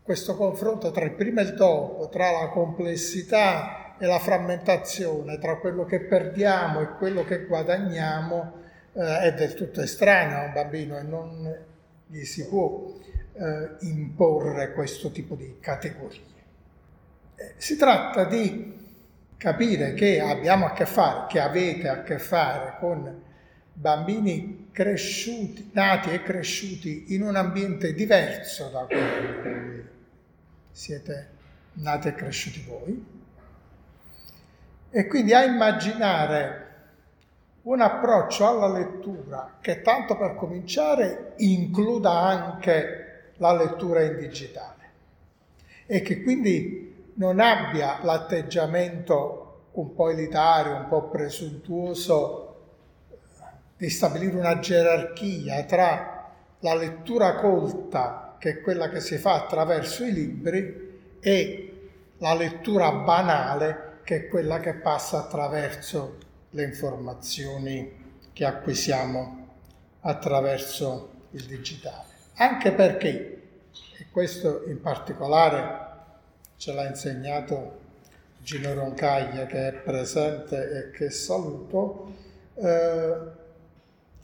questo 0.03 0.35
confronto 0.35 0.91
tra 0.91 1.05
il 1.05 1.13
prima 1.13 1.41
e 1.41 1.45
il 1.45 1.55
dopo, 1.55 2.09
tra 2.09 2.31
la 2.31 2.49
complessità 2.49 3.82
e 3.99 4.07
la 4.07 4.19
frammentazione, 4.19 5.39
tra 5.39 5.57
quello 5.57 5.85
che 5.85 6.01
perdiamo 6.01 6.81
e 6.81 6.89
quello 6.97 7.25
che 7.25 7.47
guadagniamo, 7.47 8.61
eh, 8.95 9.19
è 9.21 9.35
del 9.35 9.55
tutto 9.55 9.81
estraneo 9.81 10.39
a 10.39 10.45
un 10.45 10.53
bambino 10.53 10.99
e 10.99 11.03
non 11.03 11.57
gli 12.07 12.25
si 12.25 12.47
può 12.47 12.93
eh, 13.35 13.71
imporre 13.81 14.73
questo 14.73 15.11
tipo 15.11 15.35
di 15.35 15.57
categorie. 15.61 16.21
Eh, 17.37 17.55
si 17.57 17.77
tratta 17.77 18.25
di 18.25 18.81
capire 19.37 19.95
che 19.95 20.21
abbiamo 20.21 20.67
a 20.67 20.73
che 20.73 20.87
fare, 20.87 21.27
che 21.29 21.41
avete 21.41 21.89
a 21.89 22.03
che 22.03 22.19
fare 22.19 22.77
con 22.79 23.23
bambini 23.73 24.69
cresciuti, 24.71 25.71
nati 25.73 26.11
e 26.11 26.23
cresciuti 26.23 27.15
in 27.15 27.23
un 27.23 27.37
ambiente 27.37 27.95
diverso 27.95 28.69
da 28.69 28.85
quello 28.85 29.27
in 29.27 29.41
cui 29.43 29.85
siete 30.71 31.29
nati 31.75 32.09
e 32.09 32.15
cresciuti 32.15 32.65
voi. 32.67 33.22
E 34.95 35.07
quindi 35.07 35.33
a 35.33 35.43
immaginare 35.43 36.61
un 37.63 37.81
approccio 37.81 38.47
alla 38.47 38.69
lettura 38.69 39.57
che 39.61 39.83
tanto 39.83 40.17
per 40.17 40.35
cominciare 40.35 41.33
includa 41.39 42.11
anche 42.11 43.33
la 43.39 43.55
lettura 43.55 44.03
in 44.03 44.19
digitale 44.19 44.91
e 45.87 46.03
che 46.03 46.23
quindi 46.23 47.11
non 47.15 47.41
abbia 47.41 48.01
l'atteggiamento 48.03 49.69
un 49.73 49.95
po' 49.95 50.11
elitario, 50.11 50.77
un 50.77 50.89
po' 50.89 51.09
presuntuoso 51.09 52.49
di 53.77 53.89
stabilire 53.89 54.37
una 54.37 54.59
gerarchia 54.59 55.63
tra 55.65 56.31
la 56.61 56.75
lettura 56.75 57.37
colta, 57.37 58.37
che 58.39 58.51
è 58.51 58.61
quella 58.61 58.89
che 58.89 59.01
si 59.01 59.19
fa 59.19 59.35
attraverso 59.35 60.05
i 60.05 60.13
libri, 60.13 60.91
e 61.21 61.91
la 62.19 62.35
lettura 62.35 62.93
banale, 62.93 63.92
che 64.05 64.17
è 64.17 64.29
quella 64.29 64.61
che 64.61 64.75
passa 64.75 65.19
attraverso 65.19 66.19
le 66.51 66.65
informazioni 66.65 68.01
che 68.33 68.45
acquisiamo 68.45 69.49
attraverso 70.01 71.11
il 71.31 71.45
digitale. 71.45 72.11
Anche 72.35 72.73
perché, 72.73 73.43
e 73.99 74.07
questo 74.11 74.65
in 74.67 74.81
particolare 74.81 75.91
ce 76.57 76.73
l'ha 76.73 76.87
insegnato 76.87 77.81
Gino 78.39 78.75
Roncaglia 78.75 79.47
che 79.47 79.69
è 79.69 79.73
presente 79.73 80.71
e 80.71 80.91
che 80.91 81.11
saluto, 81.11 82.13
eh, 82.55 83.41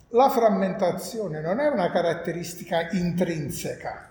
la 0.09 0.29
frammentazione 0.29 1.39
non 1.39 1.59
è 1.59 1.67
una 1.67 1.91
caratteristica 1.91 2.89
intrinseca 2.91 4.08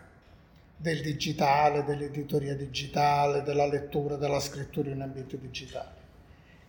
del 0.81 1.03
digitale, 1.03 1.83
dell'editoria 1.83 2.55
digitale, 2.55 3.43
della 3.43 3.67
lettura, 3.67 4.15
della 4.15 4.39
scrittura 4.39 4.91
in 4.91 5.01
ambiente 5.01 5.39
digitale. 5.39 6.07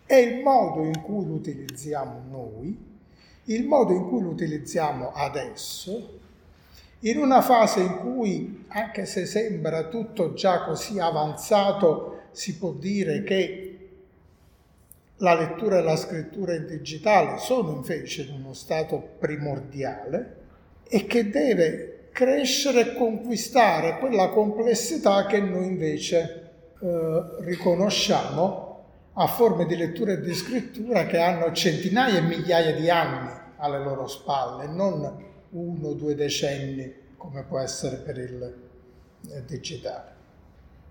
È 0.04 0.16
il 0.16 0.42
modo 0.42 0.84
in 0.84 1.00
cui 1.04 1.26
lo 1.28 1.34
utilizziamo 1.34 2.24
noi, 2.28 2.76
il 3.46 3.66
modo 3.66 3.94
in 3.94 4.08
cui 4.08 4.22
lo 4.22 4.30
utilizziamo 4.30 5.12
adesso, 5.12 6.18
in 7.02 7.20
una 7.20 7.42
fase 7.42 7.82
in 7.82 7.98
cui, 7.98 8.66
anche 8.70 9.06
se 9.06 9.28
sembra 9.28 9.88
tutto 9.88 10.34
già 10.34 10.64
così 10.64 11.00
avanzato, 11.00 12.24
si 12.32 12.58
può 12.58 12.74
dire 12.74 13.24
che 13.24 13.70
la 15.18 15.36
lettura 15.36 15.78
e 15.78 15.84
la 15.84 15.96
scrittura 15.96 16.56
in 16.56 16.66
digitale 16.66 17.38
sono 17.38 17.74
invece 17.74 18.24
in 18.24 18.34
uno 18.34 18.54
stato 18.54 18.98
primordiale 19.20 20.38
e 20.88 21.06
che 21.06 21.30
deve 21.30 21.99
crescere 22.12 22.80
e 22.82 22.94
conquistare 22.96 23.98
quella 23.98 24.30
complessità 24.30 25.26
che 25.26 25.40
noi 25.40 25.66
invece 25.66 26.52
eh, 26.82 27.22
riconosciamo 27.40 28.68
a 29.14 29.28
forme 29.28 29.66
di 29.66 29.76
lettura 29.76 30.14
e 30.14 30.22
di 30.22 30.34
scrittura 30.34 31.06
che 31.06 31.20
hanno 31.20 31.52
centinaia 31.52 32.20
e 32.20 32.22
migliaia 32.22 32.74
di 32.74 32.90
anni 32.90 33.30
alle 33.58 33.84
loro 33.84 34.08
spalle, 34.08 34.68
non 34.68 35.28
uno 35.50 35.88
o 35.88 35.94
due 35.94 36.16
decenni 36.16 36.94
come 37.18 37.44
può 37.44 37.60
essere 37.60 37.98
per 37.98 38.18
il 38.18 38.54
eh, 39.30 39.46
digitale. 39.46 40.16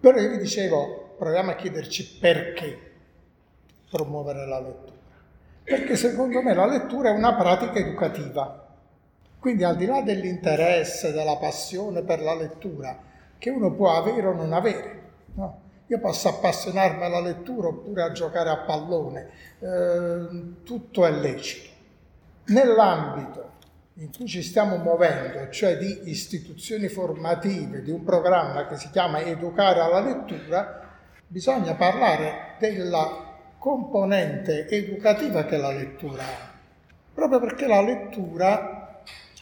Però 0.01 0.19
io 0.19 0.31
vi 0.31 0.39
dicevo, 0.39 1.15
proviamo 1.17 1.51
a 1.51 1.55
chiederci 1.55 2.19
perché 2.21 2.79
promuovere 3.91 4.47
la 4.47 4.61
lettura. 4.61 4.97
Perché 5.65 5.97
secondo 5.97 6.41
me 6.43 6.55
la 6.55 6.67
lettura 6.67 7.11
è 7.11 7.13
una 7.13 7.35
pratica 7.35 7.79
educativa. 7.79 8.68
Quindi 9.39 9.65
al 9.65 9.77
di 9.77 9.87
là 9.87 10.03
dell'interesse, 10.03 11.13
della 11.13 11.37
passione 11.37 12.03
per 12.03 12.21
la 12.21 12.35
lettura, 12.35 12.99
che 13.39 13.51
uno 13.51 13.73
può 13.73 13.97
avere 13.97 14.27
o 14.27 14.33
non 14.33 14.53
avere, 14.53 15.03
no? 15.35 15.61
io 15.87 16.01
posso 16.01 16.29
appassionarmi 16.29 17.03
alla 17.03 17.21
lettura 17.21 17.69
oppure 17.69 18.03
a 18.03 18.13
giocare 18.13 18.51
a 18.51 18.59
pallone, 18.59 19.31
eh, 19.61 20.65
tutto 20.65 21.07
è 21.07 21.11
lecito. 21.11 21.77
Nell'ambito 22.47 23.47
in 23.95 24.11
cui 24.15 24.27
ci 24.27 24.43
stiamo 24.43 24.77
muovendo, 24.77 25.51
cioè 25.51 25.77
di 25.77 26.03
istituzioni 26.05 26.89
formative, 26.89 27.83
di 27.83 27.91
un 27.91 28.05
programma 28.05 28.67
che 28.67 28.77
si 28.77 28.91
chiama 28.91 29.21
Educare 29.21 29.81
alla 29.81 30.01
lettura, 30.01 30.89
bisogna 31.27 31.75
parlare 31.75 32.57
della 32.59 33.27
componente 33.59 34.69
educativa 34.69 35.45
che 35.45 35.57
la 35.57 35.73
lettura 35.73 36.23
ha, 36.23 36.53
proprio 37.13 37.41
perché 37.41 37.67
la 37.67 37.83
lettura 37.83 38.78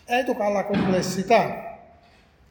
educa 0.06 0.44
alla 0.44 0.64
complessità, 0.64 1.78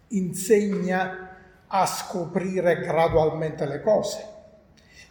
insegna 0.09 1.37
a 1.67 1.85
scoprire 1.85 2.79
gradualmente 2.79 3.65
le 3.65 3.81
cose, 3.81 4.23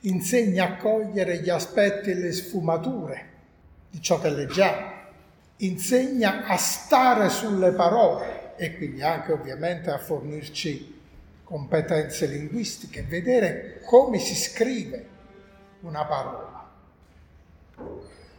insegna 0.00 0.64
a 0.64 0.76
cogliere 0.76 1.38
gli 1.38 1.50
aspetti 1.50 2.10
e 2.10 2.14
le 2.14 2.32
sfumature 2.32 3.32
di 3.90 4.00
ciò 4.00 4.20
che 4.20 4.30
leggiamo, 4.30 4.92
insegna 5.58 6.46
a 6.46 6.56
stare 6.56 7.28
sulle 7.30 7.72
parole 7.72 8.54
e 8.56 8.76
quindi 8.76 9.02
anche 9.02 9.32
ovviamente 9.32 9.90
a 9.90 9.98
fornirci 9.98 11.00
competenze 11.44 12.26
linguistiche, 12.26 13.02
vedere 13.02 13.80
come 13.84 14.18
si 14.18 14.34
scrive 14.34 15.08
una 15.80 16.04
parola. 16.04 16.70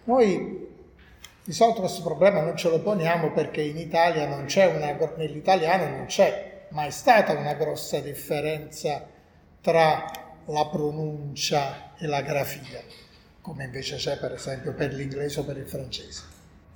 Noi 0.06 0.65
di 1.46 1.54
solito 1.54 1.82
questo 1.82 2.02
problema 2.02 2.42
non 2.42 2.58
ce 2.58 2.70
lo 2.70 2.82
poniamo 2.82 3.32
perché 3.32 3.62
in 3.62 3.78
Italia 3.78 4.28
non 4.28 4.46
c'è 4.46 4.66
una, 4.66 4.98
nell'italiano 5.16 5.96
non 5.96 6.08
c'è 6.08 6.66
mai 6.70 6.90
stata 6.90 7.34
una 7.34 7.54
grossa 7.54 8.00
differenza 8.00 9.06
tra 9.62 10.06
la 10.46 10.66
pronuncia 10.68 11.96
e 11.98 12.08
la 12.08 12.22
grafia, 12.22 12.82
come 13.42 13.66
invece 13.66 13.98
c'è 13.98 14.18
per 14.18 14.34
esempio 14.34 14.74
per 14.74 14.92
l'inglese 14.94 15.40
o 15.40 15.44
per 15.44 15.58
il 15.58 15.68
francese. 15.68 16.24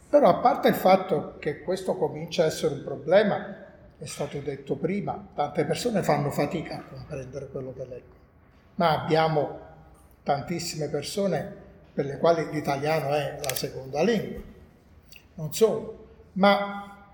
Però 0.08 0.28
a 0.28 0.36
parte 0.36 0.68
il 0.68 0.76
fatto 0.76 1.38
che 1.40 1.62
questo 1.62 1.96
comincia 1.96 2.44
a 2.44 2.48
essere 2.48 2.76
un 2.76 2.84
problema, 2.84 3.66
è 3.98 4.06
stato 4.06 4.40
detto 4.40 4.76
prima, 4.76 5.30
tante 5.34 5.66
persone 5.66 6.04
fanno 6.04 6.30
fatica 6.30 6.78
a 6.78 6.84
comprendere 6.84 7.48
quello 7.50 7.74
che 7.74 7.86
leggono, 7.86 8.20
ma 8.76 9.02
abbiamo 9.02 9.60
tantissime 10.22 10.90
persone 10.90 11.54
per 11.92 12.06
le 12.06 12.18
quali 12.18 12.48
l'italiano 12.52 13.14
è 13.16 13.38
la 13.42 13.56
seconda 13.56 14.02
lingua, 14.04 14.58
non 15.40 15.54
solo, 15.54 16.08
ma 16.34 17.08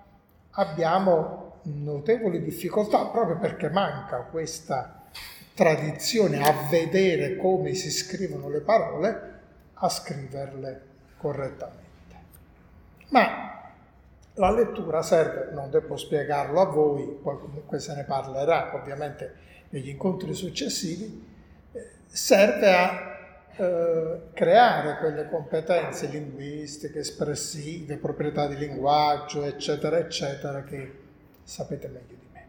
abbiamo 0.49 1.59
notevoli 1.63 2.41
difficoltà 2.41 3.05
proprio 3.05 3.37
perché 3.37 3.69
manca 3.69 4.21
questa 4.23 5.03
tradizione 5.53 6.43
a 6.43 6.67
vedere 6.69 7.37
come 7.37 7.75
si 7.75 7.91
scrivono 7.91 8.49
le 8.49 8.61
parole, 8.61 9.33
a 9.75 9.89
scriverle 9.89 10.81
correttamente. 11.17 11.83
Ma 13.09 13.71
la 14.33 14.51
lettura 14.51 15.03
serve, 15.03 15.51
non 15.53 15.69
devo 15.69 15.95
spiegarlo 15.95 16.59
a 16.59 16.65
voi, 16.65 17.05
poi 17.21 17.37
comunque 17.37 17.79
se 17.79 17.93
ne 17.93 18.03
parlerà 18.05 18.75
ovviamente 18.75 19.35
negli 19.69 19.89
incontri 19.89 20.33
successivi, 20.33 21.25
eh, 21.71 21.89
serve 22.07 22.73
a 22.73 23.14
eh, 23.57 24.21
creare 24.33 24.97
quelle 24.97 25.29
competenze 25.29 26.07
linguistiche, 26.07 26.99
espressive, 26.99 27.97
proprietà 27.97 28.47
di 28.47 28.57
linguaggio, 28.57 29.43
eccetera, 29.43 29.97
eccetera, 29.97 30.63
che 30.63 30.91
sapete 31.43 31.87
meglio 31.87 32.15
di 32.19 32.27
me. 32.33 32.47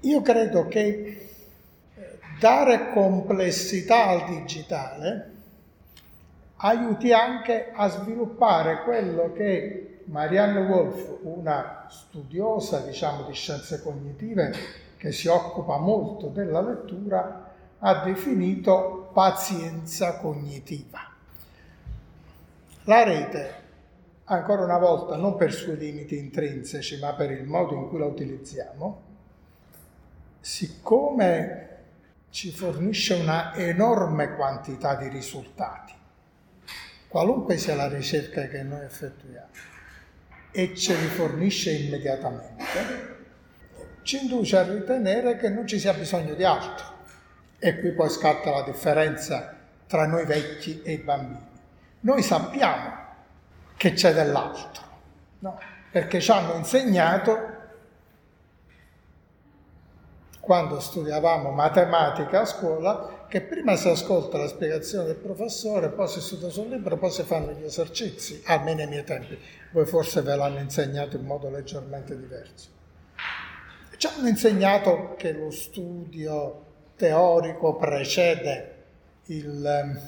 Io 0.00 0.20
credo 0.20 0.66
che 0.66 1.28
eh, 1.94 2.18
dare 2.38 2.90
complessità 2.92 4.08
al 4.08 4.24
digitale 4.26 5.30
aiuti 6.56 7.12
anche 7.12 7.70
a 7.72 7.88
sviluppare 7.88 8.82
quello 8.82 9.32
che 9.32 10.02
Marianne 10.04 10.60
Wolf, 10.60 11.18
una 11.22 11.86
studiosa 11.88 12.80
diciamo, 12.80 13.24
di 13.24 13.32
scienze 13.32 13.82
cognitive 13.82 14.52
che 14.96 15.10
si 15.10 15.26
occupa 15.26 15.78
molto 15.78 16.28
della 16.28 16.60
lettura, 16.60 17.51
ha 17.84 18.04
definito 18.04 19.10
pazienza 19.12 20.18
cognitiva. 20.18 21.00
La 22.84 23.02
rete, 23.02 23.54
ancora 24.24 24.62
una 24.62 24.78
volta, 24.78 25.16
non 25.16 25.36
per 25.36 25.52
suoi 25.52 25.76
limiti 25.76 26.16
intrinseci, 26.16 26.98
ma 27.00 27.12
per 27.14 27.32
il 27.32 27.44
modo 27.44 27.74
in 27.74 27.88
cui 27.88 27.98
la 27.98 28.06
utilizziamo, 28.06 29.02
siccome 30.38 31.68
ci 32.30 32.52
fornisce 32.52 33.14
una 33.14 33.54
enorme 33.56 34.34
quantità 34.36 34.94
di 34.94 35.08
risultati, 35.08 35.92
qualunque 37.08 37.56
sia 37.56 37.74
la 37.74 37.88
ricerca 37.88 38.46
che 38.46 38.62
noi 38.62 38.84
effettuiamo, 38.84 39.48
e 40.52 40.74
ce 40.76 40.94
li 40.94 41.06
fornisce 41.06 41.72
immediatamente, 41.72 43.20
ci 44.02 44.22
induce 44.22 44.56
a 44.56 44.62
ritenere 44.62 45.36
che 45.36 45.48
non 45.48 45.66
ci 45.66 45.80
sia 45.80 45.94
bisogno 45.94 46.34
di 46.34 46.44
altro. 46.44 47.00
E 47.64 47.78
qui 47.78 47.92
poi 47.92 48.10
scatta 48.10 48.50
la 48.50 48.62
differenza 48.62 49.56
tra 49.86 50.04
noi 50.04 50.24
vecchi 50.24 50.82
e 50.82 50.94
i 50.94 50.98
bambini. 50.98 51.46
Noi 52.00 52.20
sappiamo 52.20 52.92
che 53.76 53.92
c'è 53.92 54.12
dell'altro, 54.12 54.82
no? 55.38 55.60
perché 55.92 56.20
ci 56.20 56.32
hanno 56.32 56.54
insegnato 56.54 57.60
quando 60.40 60.80
studiavamo 60.80 61.52
matematica 61.52 62.40
a 62.40 62.46
scuola 62.46 63.26
che 63.28 63.42
prima 63.42 63.76
si 63.76 63.88
ascolta 63.88 64.38
la 64.38 64.48
spiegazione 64.48 65.06
del 65.06 65.14
professore, 65.14 65.90
poi 65.90 66.08
si 66.08 66.20
studia 66.20 66.48
sul 66.48 66.68
libro, 66.68 66.96
poi 66.96 67.12
si 67.12 67.22
fanno 67.22 67.52
gli 67.52 67.62
esercizi, 67.62 68.42
almeno 68.46 68.80
ai 68.80 68.88
miei 68.88 69.04
tempi. 69.04 69.38
Voi 69.70 69.86
forse 69.86 70.20
ve 70.22 70.34
l'hanno 70.34 70.58
insegnato 70.58 71.14
in 71.14 71.24
modo 71.24 71.48
leggermente 71.48 72.18
diverso. 72.18 72.70
Ci 73.96 74.06
hanno 74.08 74.26
insegnato 74.26 75.14
che 75.16 75.30
lo 75.30 75.52
studio 75.52 76.70
teorico 76.96 77.76
precede 77.76 78.84
il, 79.26 79.64
ehm, 79.64 80.00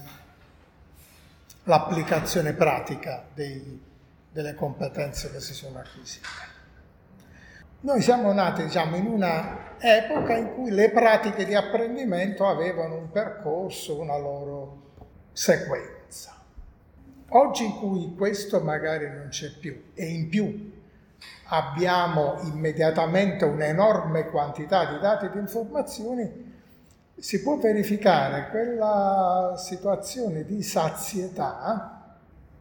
l'applicazione 1.64 2.52
pratica 2.52 3.24
dei, 3.32 3.80
delle 4.30 4.54
competenze 4.54 5.30
che 5.30 5.40
si 5.40 5.54
sono 5.54 5.78
acquisite. 5.78 6.52
Noi 7.80 8.00
siamo 8.00 8.32
nati 8.32 8.64
diciamo, 8.64 8.96
in 8.96 9.06
una 9.06 9.76
epoca 9.78 10.34
in 10.36 10.54
cui 10.54 10.70
le 10.70 10.90
pratiche 10.90 11.44
di 11.44 11.54
apprendimento 11.54 12.46
avevano 12.46 12.96
un 12.96 13.10
percorso, 13.10 14.00
una 14.00 14.16
loro 14.16 14.92
sequenza. 15.32 16.32
Oggi 17.28 17.64
in 17.64 17.76
cui 17.76 18.14
questo 18.16 18.60
magari 18.60 19.08
non 19.08 19.28
c'è 19.28 19.50
più 19.50 19.90
e 19.94 20.06
in 20.06 20.28
più 20.28 20.72
abbiamo 21.48 22.40
immediatamente 22.42 23.44
un'enorme 23.44 24.30
quantità 24.30 24.86
di 24.92 24.98
dati 24.98 25.26
e 25.26 25.30
di 25.30 25.38
informazioni, 25.38 26.43
si 27.16 27.42
può 27.42 27.56
verificare 27.58 28.48
quella 28.50 29.54
situazione 29.56 30.44
di 30.44 30.62
sazietà 30.62 31.94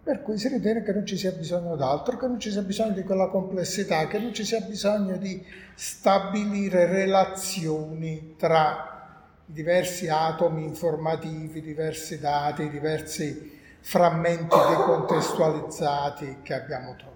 per 0.03 0.21
cui 0.21 0.37
si 0.37 0.49
ritiene 0.49 0.83
che 0.83 0.91
non 0.91 1.05
ci 1.05 1.15
sia 1.15 1.31
bisogno 1.31 1.77
d'altro, 1.77 2.17
che 2.17 2.27
non 2.27 2.37
ci 2.37 2.51
sia 2.51 2.61
bisogno 2.61 2.91
di 2.91 3.03
quella 3.03 3.27
complessità, 3.27 4.05
che 4.07 4.19
non 4.19 4.33
ci 4.33 4.43
sia 4.43 4.59
bisogno 4.59 5.15
di 5.15 5.41
stabilire 5.75 6.87
relazioni 6.87 8.35
tra 8.37 9.21
diversi 9.45 10.09
atomi 10.09 10.65
informativi, 10.65 11.61
diversi 11.61 12.19
dati, 12.19 12.69
diversi 12.69 13.59
frammenti 13.79 14.57
decontestualizzati 14.69 16.39
che 16.41 16.53
abbiamo 16.53 16.95
trovato. 16.95 17.11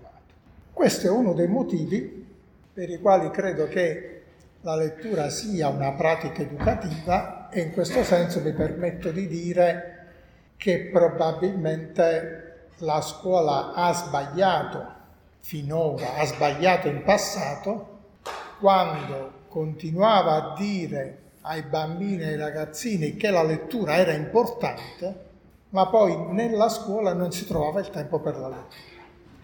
Questo 0.71 1.08
è 1.08 1.10
uno 1.10 1.34
dei 1.34 1.47
motivi 1.47 2.26
per 2.73 2.89
i 2.89 3.00
quali 3.00 3.30
credo 3.32 3.67
che 3.67 4.16
la 4.62 4.76
lettura 4.76 5.30
sia 5.30 5.70
una 5.70 5.91
pratica 5.93 6.41
educativa 6.41 7.50
e 7.50 7.62
in 7.62 7.72
questo 7.72 8.04
senso 8.04 8.41
mi 8.41 8.54
permetto 8.54 9.12
di 9.12 9.28
dire 9.28 9.93
che 10.58 10.89
probabilmente 10.91 12.70
la 12.80 13.02
scuola 13.02 13.74
ha 13.74 13.93
sbagliato 13.93 14.96
finora, 15.39 16.15
ha 16.15 16.26
sbagliato 16.26 16.88
in 16.88 17.04
passato, 17.04 17.96
quando 18.60 19.46
continuava 19.48 20.34
a 20.34 20.56
dire 20.58 21.20
ai 21.41 21.62
bambini 21.62 22.24
e 22.24 22.28
ai 22.28 22.38
ragazzini 22.38 23.15
che 23.15 23.30
la 23.30 23.43
lettura 23.43 23.96
era 23.96 24.12
importante, 24.12 25.26
ma 25.70 25.88
poi 25.88 26.34
nella 26.34 26.70
scuola 26.70 27.13
non 27.13 27.32
si 27.32 27.46
trovava 27.46 27.80
il 27.80 27.89
tempo 27.89 28.20
per 28.20 28.38
la 28.38 28.50
lettura. 28.50 28.96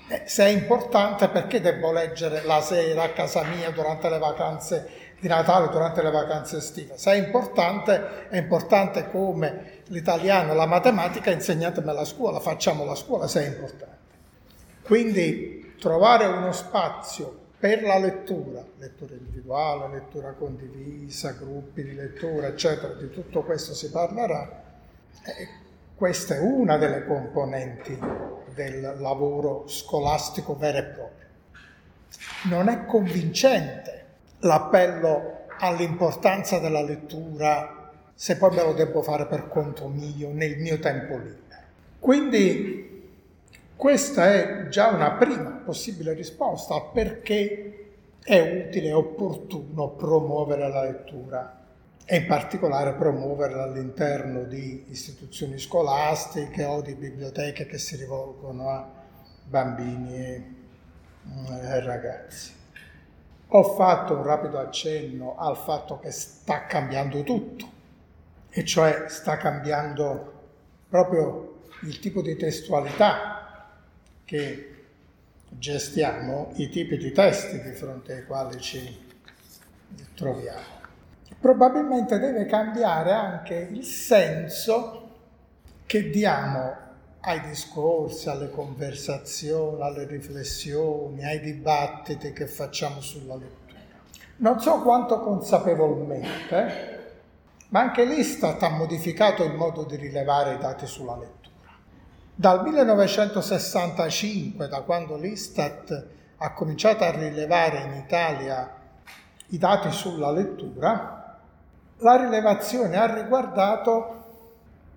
Eh, 0.09 0.23
se 0.25 0.43
è 0.43 0.49
importante 0.49 1.29
perché 1.29 1.61
devo 1.61 1.93
leggere 1.93 2.43
la 2.43 2.59
sera 2.59 3.03
a 3.03 3.09
casa 3.11 3.43
mia 3.43 3.69
durante 3.69 4.09
le 4.09 4.17
vacanze 4.17 5.02
di 5.23 5.29
Natale, 5.29 5.69
durante 5.69 6.01
le 6.01 6.11
vacanze 6.11 6.57
estive? 6.57 6.97
Se 6.97 7.13
è 7.13 7.15
importante, 7.15 8.27
è 8.27 8.35
importante 8.35 9.09
come 9.09 9.83
l'italiano 9.85 10.53
la 10.53 10.65
matematica, 10.65 11.31
insegnatemi 11.31 11.93
la 11.93 12.03
scuola, 12.03 12.41
facciamo 12.41 12.83
la 12.83 12.93
scuola 12.93 13.25
se 13.25 13.45
è 13.45 13.47
importante. 13.47 13.97
Quindi 14.81 15.75
trovare 15.79 16.25
uno 16.25 16.51
spazio 16.51 17.39
per 17.57 17.83
la 17.83 17.97
lettura, 17.97 18.65
lettura 18.77 19.13
individuale, 19.13 19.93
lettura 19.93 20.33
condivisa, 20.33 21.31
gruppi 21.31 21.83
di 21.83 21.95
lettura, 21.95 22.47
eccetera, 22.47 22.93
di 22.93 23.09
tutto 23.09 23.43
questo 23.43 23.73
si 23.73 23.89
parlerà. 23.89 24.61
E 25.23 25.47
questa 25.95 26.35
è 26.35 26.39
una 26.39 26.75
delle 26.75 27.05
componenti 27.05 27.97
del 28.53 28.97
lavoro 28.99 29.69
scolastico 29.69 30.57
vero 30.57 30.77
e 30.79 30.83
proprio. 30.83 31.27
Non 32.49 32.67
è 32.67 32.85
convincente 32.85 34.02
l'appello 34.43 35.45
all'importanza 35.59 36.59
della 36.59 36.81
lettura 36.81 37.83
se 38.15 38.37
poi 38.37 38.55
me 38.55 38.63
lo 38.63 38.73
devo 38.73 39.01
fare 39.01 39.25
per 39.25 39.49
conto 39.49 39.87
mio, 39.87 40.31
nel 40.31 40.57
mio 40.57 40.79
tempo 40.79 41.17
libero. 41.17 41.41
Quindi 41.99 43.11
questa 43.75 44.31
è 44.31 44.67
già 44.69 44.87
una 44.89 45.13
prima 45.13 45.61
possibile 45.65 46.13
risposta 46.13 46.75
a 46.75 46.81
perché 46.81 47.95
è 48.23 48.65
utile 48.65 48.87
e 48.87 48.93
opportuno 48.93 49.89
promuovere 49.89 50.69
la 50.69 50.83
lettura 50.83 51.59
e 52.05 52.17
in 52.17 52.27
particolare 52.27 52.93
promuoverla 52.93 53.63
all'interno 53.63 54.43
di 54.43 54.85
istituzioni 54.89 55.57
scolastiche 55.57 56.63
o 56.65 56.81
di 56.81 56.93
biblioteche 56.95 57.65
che 57.65 57.77
si 57.77 57.95
rivolgono 57.95 58.69
a 58.69 58.89
bambini 59.45 60.15
e 60.15 61.79
ragazzi. 61.81 62.62
Ho 63.55 63.75
fatto 63.75 64.15
un 64.15 64.23
rapido 64.23 64.57
accenno 64.57 65.35
al 65.37 65.55
fatto 65.55 65.99
che 65.99 66.09
sta 66.09 66.65
cambiando 66.65 67.21
tutto, 67.21 67.71
e 68.49 68.65
cioè 68.65 69.05
sta 69.09 69.37
cambiando 69.37 70.33
proprio 70.89 71.61
il 71.83 71.99
tipo 71.99 72.23
di 72.23 72.35
testualità 72.35 73.69
che 74.25 74.85
gestiamo 75.49 76.53
i 76.55 76.67
tipi 76.67 76.97
di 76.97 77.11
testi 77.11 77.61
di 77.61 77.73
fronte 77.73 78.13
ai 78.13 78.25
quali 78.25 78.59
ci 78.59 79.11
troviamo. 80.15 80.81
Probabilmente 81.39 82.17
deve 82.17 82.47
cambiare 82.47 83.11
anche 83.11 83.67
il 83.69 83.83
senso 83.83 85.09
che 85.85 86.09
diamo 86.09 86.75
ai 87.25 87.39
discorsi, 87.41 88.27
alle 88.27 88.49
conversazioni, 88.49 89.81
alle 89.81 90.05
riflessioni, 90.05 91.23
ai 91.23 91.39
dibattiti 91.39 92.33
che 92.33 92.47
facciamo 92.47 92.99
sulla 92.99 93.35
lettura. 93.35 93.79
Non 94.37 94.59
so 94.59 94.81
quanto 94.81 95.21
consapevolmente, 95.21 97.13
ma 97.69 97.79
anche 97.79 98.03
l'Istat 98.03 98.61
ha 98.63 98.69
modificato 98.69 99.43
il 99.43 99.53
modo 99.53 99.83
di 99.83 99.95
rilevare 99.95 100.55
i 100.55 100.57
dati 100.57 100.85
sulla 100.85 101.17
lettura. 101.17 101.41
Dal 102.35 102.61
1965, 102.61 104.67
da 104.67 104.81
quando 104.81 105.15
l'Istat 105.15 106.07
ha 106.37 106.51
cominciato 106.51 107.05
a 107.05 107.11
rilevare 107.11 107.83
in 107.83 107.93
Italia 107.93 108.69
i 109.47 109.57
dati 109.57 109.91
sulla 109.91 110.31
lettura, 110.31 111.39
la 111.99 112.15
rilevazione 112.17 112.97
ha 112.97 113.13
riguardato 113.13 114.22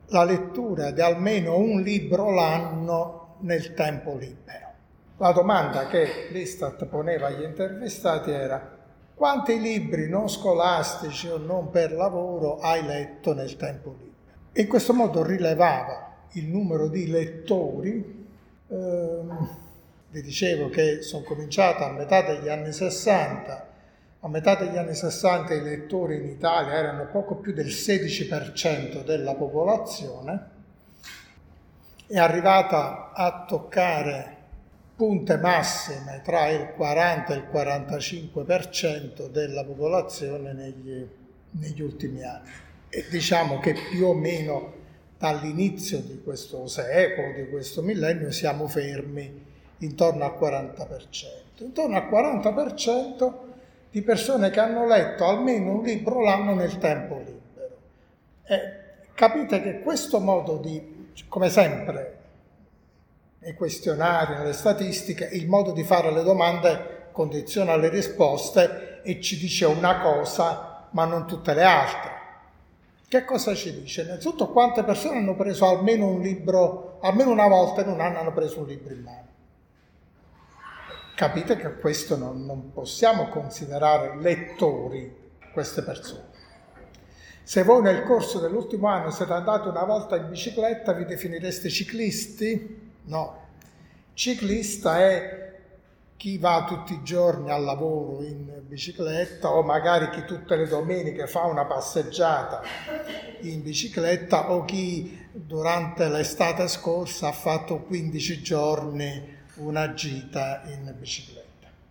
la 0.08 0.24
lettura 0.24 0.90
di 0.90 1.00
almeno 1.00 1.56
un 1.58 1.80
libro 1.80 2.30
l'anno 2.30 3.36
nel 3.40 3.74
tempo 3.74 4.16
libero. 4.16 4.64
La 5.18 5.32
domanda 5.32 5.86
che 5.86 6.28
l'Istat 6.30 6.84
poneva 6.86 7.28
agli 7.28 7.42
intervistati 7.42 8.30
era 8.30 8.74
quanti 9.14 9.58
libri 9.58 10.08
non 10.08 10.28
scolastici 10.28 11.28
o 11.28 11.38
non 11.38 11.70
per 11.70 11.92
lavoro 11.92 12.58
hai 12.58 12.84
letto 12.84 13.32
nel 13.32 13.56
tempo 13.56 13.90
libero? 13.98 14.14
In 14.52 14.68
questo 14.68 14.92
modo 14.92 15.22
rilevava 15.22 16.14
il 16.32 16.46
numero 16.46 16.88
di 16.88 17.08
lettori. 17.08 18.26
Eh, 18.68 19.20
vi 20.10 20.22
dicevo 20.22 20.68
che 20.68 21.02
sono 21.02 21.24
cominciato 21.24 21.84
a 21.84 21.90
metà 21.90 22.22
degli 22.22 22.48
anni 22.48 22.72
60. 22.72 23.66
A 24.20 24.28
metà 24.28 24.56
degli 24.56 24.76
anni 24.76 24.94
60 24.94 25.54
i 25.54 25.62
lettori 25.62 26.16
in 26.16 26.24
Italia 26.24 26.72
erano 26.72 27.06
poco 27.06 27.36
più 27.36 27.52
del 27.52 27.66
16% 27.66 29.04
della 29.04 29.34
popolazione. 29.34 30.54
È 32.06 32.18
arrivata 32.18 33.12
a 33.12 33.44
toccare 33.46 34.34
punte 34.96 35.36
massime 35.36 36.22
tra 36.24 36.48
il 36.48 36.72
40 36.74 37.34
e 37.34 37.36
il 37.36 37.48
45% 37.52 39.28
della 39.28 39.62
popolazione 39.64 40.54
negli, 40.54 41.06
negli 41.50 41.82
ultimi 41.82 42.24
anni. 42.24 42.48
E 42.88 43.04
diciamo 43.10 43.58
che 43.58 43.74
più 43.90 44.06
o 44.06 44.14
meno 44.14 44.72
dall'inizio 45.18 46.00
di 46.00 46.22
questo 46.22 46.66
secolo, 46.66 47.32
di 47.34 47.48
questo 47.48 47.82
millennio, 47.82 48.30
siamo 48.30 48.66
fermi 48.66 49.44
intorno 49.78 50.24
al 50.24 50.36
40%. 50.40 51.64
Intorno 51.64 51.96
al 51.96 52.08
40% 52.08 53.45
di 53.90 54.02
persone 54.02 54.50
che 54.50 54.60
hanno 54.60 54.86
letto 54.86 55.24
almeno 55.24 55.72
un 55.72 55.82
libro 55.82 56.22
l'anno 56.22 56.54
nel 56.54 56.78
tempo 56.78 57.16
libero. 57.18 57.76
E 58.44 58.84
capite 59.14 59.62
che 59.62 59.80
questo 59.80 60.20
modo 60.20 60.58
di, 60.58 61.12
come 61.28 61.48
sempre, 61.48 62.14
nei 63.38 63.54
questionari, 63.54 64.34
nelle 64.34 64.52
statistiche, 64.52 65.28
il 65.32 65.48
modo 65.48 65.72
di 65.72 65.84
fare 65.84 66.10
le 66.10 66.22
domande 66.22 67.08
condiziona 67.12 67.76
le 67.76 67.88
risposte 67.88 69.00
e 69.02 69.20
ci 69.20 69.38
dice 69.38 69.64
una 69.64 70.00
cosa, 70.00 70.88
ma 70.90 71.04
non 71.04 71.26
tutte 71.26 71.54
le 71.54 71.62
altre. 71.62 72.10
Che 73.08 73.24
cosa 73.24 73.54
ci 73.54 73.72
dice? 73.72 74.02
Innanzitutto 74.02 74.48
quante 74.48 74.82
persone 74.82 75.18
hanno 75.18 75.36
preso 75.36 75.66
almeno 75.66 76.08
un 76.08 76.20
libro, 76.20 76.98
almeno 77.00 77.30
una 77.30 77.46
volta 77.46 77.82
in 77.82 77.88
un 77.88 78.00
anno 78.00 78.18
hanno 78.18 78.32
preso 78.32 78.60
un 78.60 78.66
libro 78.66 78.92
in 78.92 79.02
mano. 79.02 79.25
Capite 81.16 81.56
che 81.56 81.76
questo 81.76 82.18
non, 82.18 82.44
non 82.44 82.72
possiamo 82.74 83.30
considerare 83.30 84.20
lettori 84.20 85.10
queste 85.50 85.80
persone. 85.80 86.24
Se 87.42 87.62
voi 87.62 87.80
nel 87.80 88.02
corso 88.02 88.38
dell'ultimo 88.38 88.88
anno 88.88 89.10
siete 89.10 89.32
andati 89.32 89.66
una 89.66 89.84
volta 89.84 90.16
in 90.16 90.28
bicicletta, 90.28 90.92
vi 90.92 91.06
definireste 91.06 91.70
ciclisti? 91.70 92.90
No. 93.04 93.44
Ciclista 94.12 95.00
è 95.00 95.54
chi 96.18 96.36
va 96.36 96.66
tutti 96.68 96.92
i 96.92 97.02
giorni 97.02 97.50
al 97.50 97.64
lavoro 97.64 98.22
in 98.22 98.52
bicicletta 98.66 99.52
o 99.52 99.62
magari 99.62 100.10
chi 100.10 100.22
tutte 100.26 100.54
le 100.54 100.68
domeniche 100.68 101.26
fa 101.26 101.44
una 101.44 101.64
passeggiata 101.64 102.60
in 103.40 103.62
bicicletta 103.62 104.50
o 104.52 104.66
chi 104.66 105.28
durante 105.32 106.10
l'estate 106.10 106.68
scorsa 106.68 107.28
ha 107.28 107.32
fatto 107.32 107.78
15 107.78 108.42
giorni 108.42 109.35
una 109.56 109.92
gita 109.94 110.62
in 110.66 110.94
bicicletta. 110.98 111.44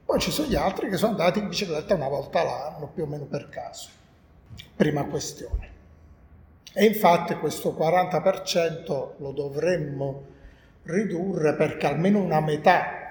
Poi 0.05 0.19
ci 0.19 0.31
sono 0.31 0.47
gli 0.47 0.55
altri 0.55 0.89
che 0.89 0.97
sono 0.97 1.11
andati 1.11 1.39
in 1.39 1.47
bicicletta 1.47 1.95
una 1.95 2.07
volta 2.07 2.43
l'anno, 2.43 2.87
più 2.93 3.03
o 3.03 3.07
meno 3.07 3.25
per 3.25 3.49
caso. 3.49 3.89
Prima 4.75 5.03
questione. 5.05 5.73
E 6.73 6.85
infatti 6.85 7.35
questo 7.35 7.75
40% 7.77 9.13
lo 9.17 9.31
dovremmo 9.31 10.25
ridurre 10.83 11.55
perché 11.55 11.87
almeno 11.87 12.21
una 12.21 12.41
metà 12.41 13.03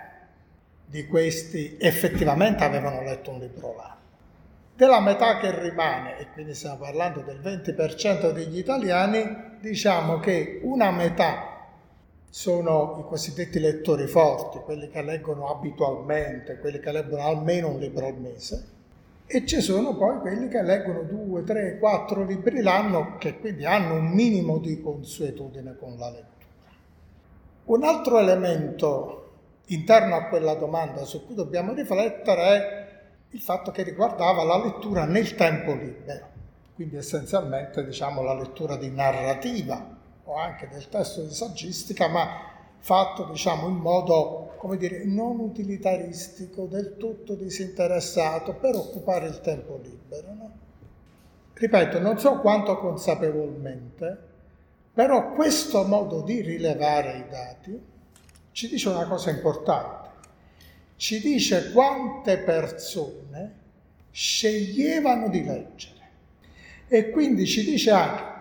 di 0.84 1.06
questi 1.06 1.76
effettivamente 1.80 2.62
avevano 2.62 3.02
letto 3.02 3.30
un 3.30 3.40
libro 3.40 3.74
l'anno. 3.74 3.92
Della 4.76 5.00
metà 5.00 5.38
che 5.38 5.58
rimane, 5.58 6.18
e 6.18 6.30
quindi 6.32 6.54
stiamo 6.54 6.76
parlando 6.76 7.20
del 7.20 7.40
20% 7.40 8.32
degli 8.32 8.58
italiani, 8.58 9.58
diciamo 9.60 10.18
che 10.18 10.60
una 10.62 10.90
metà 10.90 11.53
sono 12.34 12.96
i 12.98 13.08
cosiddetti 13.08 13.60
lettori 13.60 14.08
forti, 14.08 14.58
quelli 14.58 14.88
che 14.90 15.02
leggono 15.02 15.50
abitualmente, 15.50 16.58
quelli 16.58 16.80
che 16.80 16.90
leggono 16.90 17.22
almeno 17.22 17.68
un 17.68 17.78
libro 17.78 18.08
al 18.08 18.18
mese, 18.18 18.66
e 19.24 19.46
ci 19.46 19.60
sono 19.60 19.96
poi 19.96 20.18
quelli 20.18 20.48
che 20.48 20.60
leggono 20.60 21.02
due, 21.02 21.44
tre, 21.44 21.78
quattro 21.78 22.24
libri 22.24 22.60
l'anno, 22.60 23.18
che 23.18 23.38
quindi 23.38 23.64
hanno 23.64 23.94
un 23.94 24.06
minimo 24.06 24.58
di 24.58 24.80
consuetudine 24.82 25.76
con 25.78 25.96
la 25.96 26.10
lettura. 26.10 26.72
Un 27.66 27.84
altro 27.84 28.18
elemento 28.18 29.30
interno 29.66 30.16
a 30.16 30.24
quella 30.24 30.54
domanda 30.54 31.04
su 31.04 31.24
cui 31.24 31.36
dobbiamo 31.36 31.72
riflettere 31.72 32.42
è 32.42 32.88
il 33.30 33.40
fatto 33.40 33.70
che 33.70 33.84
riguardava 33.84 34.42
la 34.42 34.60
lettura 34.60 35.04
nel 35.04 35.36
tempo 35.36 35.72
libero, 35.72 36.26
quindi 36.74 36.96
essenzialmente 36.96 37.84
diciamo 37.84 38.22
la 38.22 38.34
lettura 38.34 38.74
di 38.74 38.90
narrativa 38.90 39.93
o 40.24 40.36
anche 40.36 40.68
del 40.68 40.88
testo 40.88 41.22
di 41.22 41.32
saggistica, 41.32 42.08
ma 42.08 42.52
fatto 42.78 43.24
diciamo, 43.24 43.68
in 43.68 43.76
modo 43.76 44.54
come 44.56 44.76
dire, 44.76 45.04
non 45.04 45.40
utilitaristico, 45.40 46.64
del 46.64 46.96
tutto 46.96 47.34
disinteressato, 47.34 48.54
per 48.54 48.74
occupare 48.76 49.26
il 49.26 49.40
tempo 49.40 49.78
libero. 49.82 50.32
No? 50.32 50.50
Ripeto, 51.52 52.00
non 52.00 52.18
so 52.18 52.40
quanto 52.40 52.78
consapevolmente, 52.78 54.18
però 54.92 55.32
questo 55.32 55.84
modo 55.84 56.22
di 56.22 56.40
rilevare 56.40 57.18
i 57.18 57.28
dati 57.28 57.82
ci 58.52 58.68
dice 58.68 58.88
una 58.88 59.06
cosa 59.06 59.30
importante. 59.30 60.08
Ci 60.96 61.20
dice 61.20 61.72
quante 61.72 62.38
persone 62.38 63.62
sceglievano 64.10 65.28
di 65.28 65.44
leggere 65.44 66.00
e 66.88 67.10
quindi 67.10 67.46
ci 67.46 67.64
dice 67.64 67.90
anche, 67.90 68.33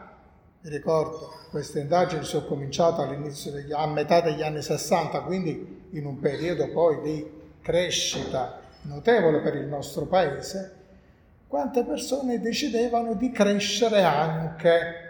ricordo, 0.69 1.31
queste 1.49 1.81
indagini 1.81 2.23
sono 2.23 2.45
cominciate 2.45 3.05
degli, 3.51 3.71
a 3.73 3.85
metà 3.85 4.21
degli 4.21 4.41
anni 4.41 4.61
60, 4.61 5.21
quindi 5.21 5.87
in 5.91 6.05
un 6.05 6.19
periodo 6.19 6.69
poi 6.69 7.01
di 7.01 7.31
crescita 7.61 8.59
notevole 8.83 9.39
per 9.39 9.55
il 9.55 9.65
nostro 9.65 10.05
paese, 10.05 10.81
quante 11.47 11.83
persone 11.83 12.39
decidevano 12.39 13.13
di 13.13 13.31
crescere 13.31 14.03
anche 14.03 15.01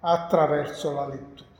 attraverso 0.00 0.92
la 0.92 1.06
lettura. 1.06 1.50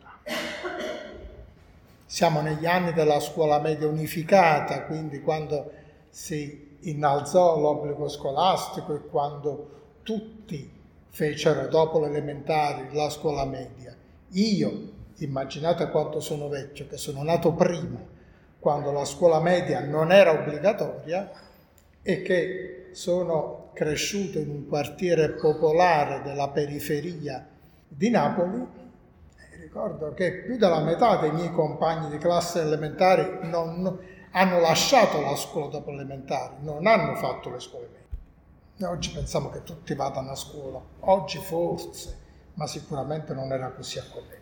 Siamo 2.06 2.40
negli 2.40 2.66
anni 2.66 2.92
della 2.92 3.20
scuola 3.20 3.58
media 3.58 3.86
unificata, 3.86 4.84
quindi 4.84 5.20
quando 5.20 5.70
si 6.10 6.78
innalzò 6.80 7.58
l'obbligo 7.58 8.08
scolastico 8.08 8.94
e 8.94 9.06
quando 9.08 9.70
tutti 10.02 10.80
fecero 11.12 11.68
dopo 11.68 12.00
l'elementare 12.00 12.88
la 12.92 13.10
scuola 13.10 13.44
media. 13.44 13.94
Io, 14.30 14.90
immaginate 15.18 15.90
quanto 15.90 16.20
sono 16.20 16.48
vecchio, 16.48 16.88
che 16.88 16.96
sono 16.96 17.22
nato 17.22 17.52
prima, 17.52 18.00
quando 18.58 18.90
la 18.90 19.04
scuola 19.04 19.38
media 19.38 19.80
non 19.84 20.10
era 20.10 20.32
obbligatoria 20.32 21.30
e 22.00 22.22
che 22.22 22.88
sono 22.92 23.70
cresciuto 23.74 24.38
in 24.38 24.48
un 24.48 24.68
quartiere 24.68 25.30
popolare 25.32 26.22
della 26.22 26.48
periferia 26.48 27.46
di 27.86 28.08
Napoli, 28.08 28.66
ricordo 29.60 30.14
che 30.14 30.42
più 30.44 30.56
della 30.56 30.80
metà 30.80 31.16
dei 31.16 31.32
miei 31.32 31.52
compagni 31.52 32.10
di 32.10 32.18
classe 32.18 32.60
elementari 32.60 33.48
non, 33.48 33.98
hanno 34.32 34.60
lasciato 34.60 35.20
la 35.20 35.36
scuola 35.36 35.68
dopo 35.68 35.90
elementari, 35.90 36.56
non 36.60 36.86
hanno 36.86 37.14
fatto 37.16 37.50
le 37.50 37.60
scuole 37.60 37.86
medie. 37.86 38.01
Noi 38.82 38.94
oggi 38.94 39.10
pensiamo 39.10 39.48
che 39.48 39.62
tutti 39.62 39.94
vadano 39.94 40.32
a 40.32 40.34
scuola, 40.34 40.80
oggi 41.00 41.38
forse, 41.38 42.18
ma 42.54 42.66
sicuramente 42.66 43.32
non 43.32 43.52
era 43.52 43.68
così 43.68 44.00
a 44.00 44.02
quell'epoca. 44.10 44.40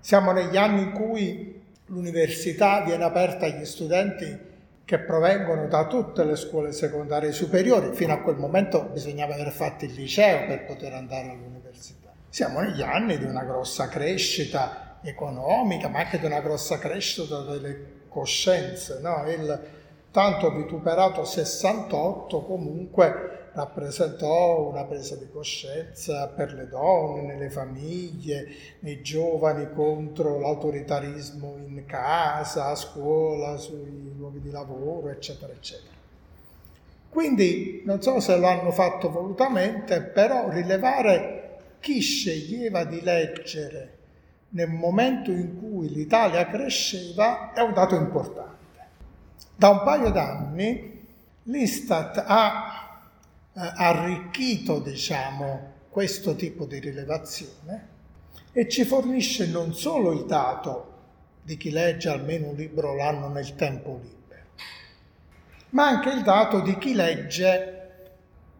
Siamo 0.00 0.32
negli 0.32 0.56
anni 0.56 0.84
in 0.84 0.92
cui 0.92 1.62
l'università 1.86 2.82
viene 2.82 3.04
aperta 3.04 3.44
agli 3.44 3.66
studenti 3.66 4.46
che 4.86 4.98
provengono 5.00 5.68
da 5.68 5.86
tutte 5.86 6.24
le 6.24 6.36
scuole 6.36 6.72
secondarie 6.72 7.30
superiori. 7.30 7.94
Fino 7.94 8.14
a 8.14 8.22
quel 8.22 8.36
momento 8.36 8.84
bisognava 8.84 9.34
aver 9.34 9.50
fatto 9.50 9.84
il 9.84 9.92
liceo 9.92 10.46
per 10.46 10.64
poter 10.64 10.94
andare 10.94 11.28
all'università. 11.28 12.10
Siamo 12.30 12.60
negli 12.60 12.80
anni 12.80 13.18
di 13.18 13.24
una 13.24 13.44
grossa 13.44 13.88
crescita 13.88 14.98
economica, 15.02 15.88
ma 15.88 15.98
anche 15.98 16.18
di 16.18 16.24
una 16.24 16.40
grossa 16.40 16.78
crescita 16.78 17.40
delle 17.42 18.06
coscienze. 18.08 19.00
No? 19.02 19.30
Il 19.30 19.60
tanto 20.10 20.52
vituperato 20.52 21.22
68 21.22 22.42
comunque 22.44 23.47
rappresentò 23.58 24.68
una 24.68 24.84
presa 24.84 25.16
di 25.16 25.28
coscienza 25.28 26.28
per 26.28 26.54
le 26.54 26.68
donne, 26.68 27.22
nelle 27.22 27.50
famiglie, 27.50 28.46
nei 28.80 29.02
giovani 29.02 29.72
contro 29.72 30.38
l'autoritarismo 30.38 31.56
in 31.66 31.84
casa, 31.84 32.66
a 32.66 32.76
scuola, 32.76 33.56
sui 33.56 34.14
luoghi 34.16 34.40
di 34.40 34.52
lavoro, 34.52 35.08
eccetera, 35.08 35.52
eccetera. 35.52 35.96
Quindi 37.10 37.82
non 37.84 38.00
so 38.00 38.20
se 38.20 38.36
l'hanno 38.36 38.70
fatto 38.70 39.10
volutamente, 39.10 40.02
però 40.02 40.48
rilevare 40.50 41.58
chi 41.80 41.98
sceglieva 42.00 42.84
di 42.84 43.00
leggere 43.02 43.96
nel 44.50 44.68
momento 44.68 45.32
in 45.32 45.58
cui 45.58 45.92
l'Italia 45.92 46.46
cresceva 46.46 47.52
è 47.52 47.60
un 47.60 47.72
dato 47.72 47.96
importante. 47.96 48.56
Da 49.56 49.70
un 49.70 49.82
paio 49.82 50.10
d'anni 50.10 51.06
l'Istat 51.42 52.22
ha 52.26 52.77
arricchito 53.58 54.78
diciamo, 54.78 55.72
questo 55.90 56.36
tipo 56.36 56.64
di 56.64 56.78
rilevazione 56.78 57.96
e 58.52 58.68
ci 58.68 58.84
fornisce 58.84 59.46
non 59.48 59.74
solo 59.74 60.12
il 60.12 60.24
dato 60.24 60.94
di 61.42 61.56
chi 61.56 61.70
legge 61.70 62.08
almeno 62.08 62.48
un 62.48 62.56
libro 62.56 62.94
l'anno 62.94 63.28
nel 63.28 63.54
tempo 63.54 63.98
libero, 64.02 64.42
ma 65.70 65.88
anche 65.88 66.10
il 66.10 66.22
dato 66.22 66.60
di 66.60 66.76
chi 66.78 66.94
legge 66.94 67.74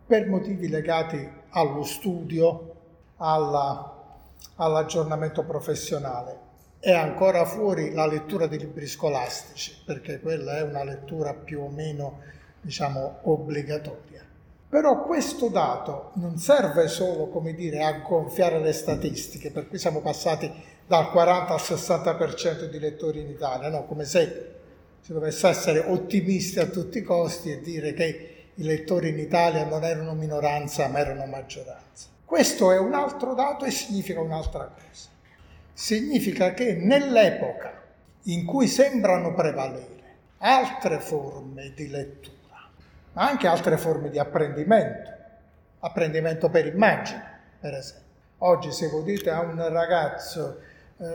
per 0.07 0.27
motivi 0.27 0.69
legati 0.69 1.29
allo 1.51 1.85
studio, 1.85 2.75
alla, 3.19 4.17
all'aggiornamento 4.57 5.45
professionale. 5.45 6.47
È 6.81 6.93
ancora 6.93 7.45
fuori 7.45 7.93
la 7.93 8.07
lettura 8.07 8.47
di 8.47 8.59
libri 8.59 8.87
scolastici, 8.87 9.83
perché 9.85 10.21
quella 10.21 10.59
è 10.59 10.63
una 10.63 10.85
lettura 10.85 11.35
più 11.35 11.61
o 11.61 11.69
meno, 11.69 12.21
diciamo, 12.61 13.19
obbligatoria. 13.23 14.28
Però 14.69 15.03
questo 15.03 15.49
dato 15.49 16.11
non 16.15 16.37
serve 16.37 16.89
solo, 16.89 17.29
come 17.29 17.55
dire, 17.55 17.83
a 17.83 18.01
gonfiare 18.01 18.61
le 18.61 18.73
statistiche, 18.73 19.51
per 19.51 19.67
cui 19.69 19.79
siamo 19.79 20.01
passati 20.01 20.53
dal 20.87 21.11
40 21.11 21.53
al 21.53 21.61
60% 21.61 22.65
di 22.65 22.79
lettori 22.79 23.21
in 23.21 23.29
Italia, 23.29 23.69
no? 23.71 23.85
come 23.87 24.05
se 24.05 24.57
si 25.01 25.13
dovesse 25.13 25.49
essere 25.49 25.79
ottimisti 25.81 26.59
a 26.59 26.67
tutti 26.67 26.99
i 26.99 27.03
costi 27.03 27.51
e 27.51 27.61
dire 27.61 27.95
che 27.95 28.35
i 28.55 28.63
lettori 28.63 29.11
in 29.11 29.19
Italia 29.19 29.65
non 29.65 29.85
erano 29.85 30.15
minoranza 30.15 30.89
ma 30.89 30.99
erano 30.99 31.25
maggioranza. 31.27 32.09
Questo 32.25 32.73
è 32.73 32.79
un 32.79 32.93
altro 32.93 33.35
dato 33.35 33.65
e 33.65 33.71
significa 33.71 34.21
un'altra 34.21 34.65
cosa. 34.67 35.09
Significa 35.73 36.53
che 36.53 36.75
nell'epoca 36.75 37.85
in 38.25 38.45
cui 38.45 38.67
sembrano 38.67 39.33
prevalere 39.33 39.97
altre 40.39 40.99
forme 40.99 41.73
di 41.75 41.89
lettura, 41.89 42.37
anche 43.15 43.47
altre 43.47 43.77
forme 43.77 44.11
di 44.11 44.19
apprendimento, 44.19 45.11
apprendimento 45.81 46.49
per 46.49 46.67
immagine, 46.67 47.23
per 47.61 47.75
esempio. 47.75 48.07
Oggi 48.39 48.71
se 48.71 48.89
voi 48.89 49.03
dite 49.03 49.31
a 49.31 49.41
un 49.41 49.57
ragazzo 49.69 50.61
eh, 50.99 51.07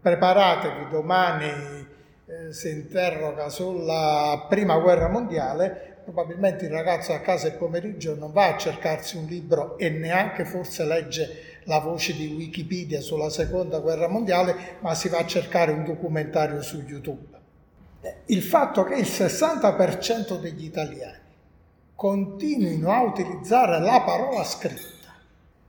preparatevi, 0.00 0.88
domani 0.90 1.86
eh, 2.26 2.52
si 2.52 2.70
interroga 2.70 3.48
sulla 3.48 4.46
prima 4.48 4.78
guerra 4.78 5.08
mondiale, 5.08 5.98
probabilmente 6.02 6.64
il 6.64 6.72
ragazzo 6.72 7.12
a 7.12 7.20
casa 7.20 7.46
il 7.46 7.54
pomeriggio 7.54 8.16
non 8.16 8.32
va 8.32 8.54
a 8.54 8.56
cercarsi 8.56 9.16
un 9.16 9.26
libro 9.26 9.78
e 9.78 9.90
neanche 9.90 10.44
forse 10.44 10.84
legge 10.84 11.58
la 11.64 11.78
voce 11.78 12.14
di 12.14 12.26
Wikipedia 12.26 13.00
sulla 13.00 13.30
seconda 13.30 13.78
guerra 13.78 14.08
mondiale, 14.08 14.78
ma 14.80 14.94
si 14.94 15.08
va 15.08 15.18
a 15.18 15.26
cercare 15.26 15.70
un 15.70 15.84
documentario 15.84 16.60
su 16.62 16.82
YouTube 16.84 17.38
il 18.26 18.42
fatto 18.42 18.84
che 18.84 18.94
il 18.94 19.06
60% 19.06 20.38
degli 20.40 20.64
italiani 20.64 21.18
continuino 21.94 22.90
a 22.90 23.02
utilizzare 23.02 23.78
la 23.78 24.00
parola 24.00 24.42
scritta 24.44 25.12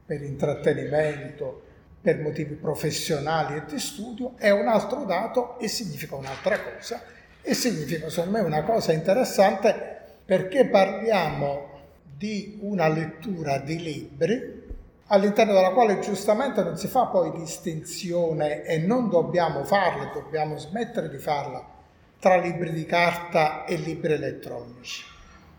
per 0.06 0.22
intrattenimento, 0.22 1.63
per 2.02 2.20
motivi 2.20 2.56
professionali 2.56 3.58
e 3.58 3.65
di 3.65 3.80
studio 3.80 4.34
è 4.38 4.50
un 4.50 4.67
altro 4.67 5.04
dato 5.04 5.60
e 5.60 5.67
significa 5.67 6.15
un'altra 6.15 6.58
cosa. 6.62 7.02
E 7.41 7.54
significa 7.54 8.10
secondo 8.10 8.38
me 8.38 8.44
una 8.44 8.63
cosa 8.63 8.94
interessante 8.94 10.00
perché 10.24 10.65
parliamo 10.67 11.70
di 12.15 12.60
una 12.62 12.88
lettura 12.88 13.58
di 13.58 13.82
libri 13.82 14.63
all'interno 15.08 15.54
della 15.54 15.72
quale 15.72 16.00
giustamente 16.00 16.63
non 16.63 16.78
si 16.78 16.88
fa 16.88 17.08
poi 17.08 17.32
distinzione 17.32 18.63
e 18.63 18.78
non 18.78 19.10
dobbiamo 19.10 19.65
farla, 19.65 20.12
dobbiamo 20.13 20.58
smettere 20.58 21.10
di 21.10 21.17
farla 21.17 21.80
tra 22.21 22.38
libri 22.38 22.71
di 22.71 22.86
carta 22.86 23.65
e 23.65 23.77
libri 23.77 24.13
elettronici, 24.13 25.03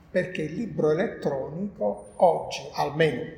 perché 0.08 0.42
il 0.42 0.54
libro 0.54 0.92
elettronico 0.92 2.12
oggi, 2.18 2.60
almeno 2.74 3.32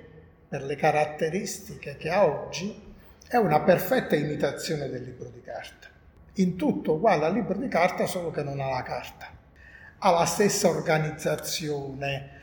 per 0.46 0.62
le 0.62 0.76
caratteristiche 0.76 1.96
che 1.96 2.10
ha 2.10 2.26
oggi, 2.26 2.78
è 3.26 3.36
una 3.36 3.60
perfetta 3.60 4.14
imitazione 4.14 4.90
del 4.90 5.04
libro 5.04 5.30
di 5.30 5.40
carta. 5.40 5.88
In 6.34 6.56
tutto 6.56 6.92
uguale 6.92 7.24
al 7.24 7.32
libro 7.32 7.56
di 7.56 7.66
carta, 7.66 8.04
solo 8.06 8.30
che 8.30 8.42
non 8.42 8.60
ha 8.60 8.68
la 8.68 8.82
carta. 8.82 9.30
Ha 10.00 10.10
la 10.10 10.26
stessa 10.26 10.68
organizzazione, 10.68 12.42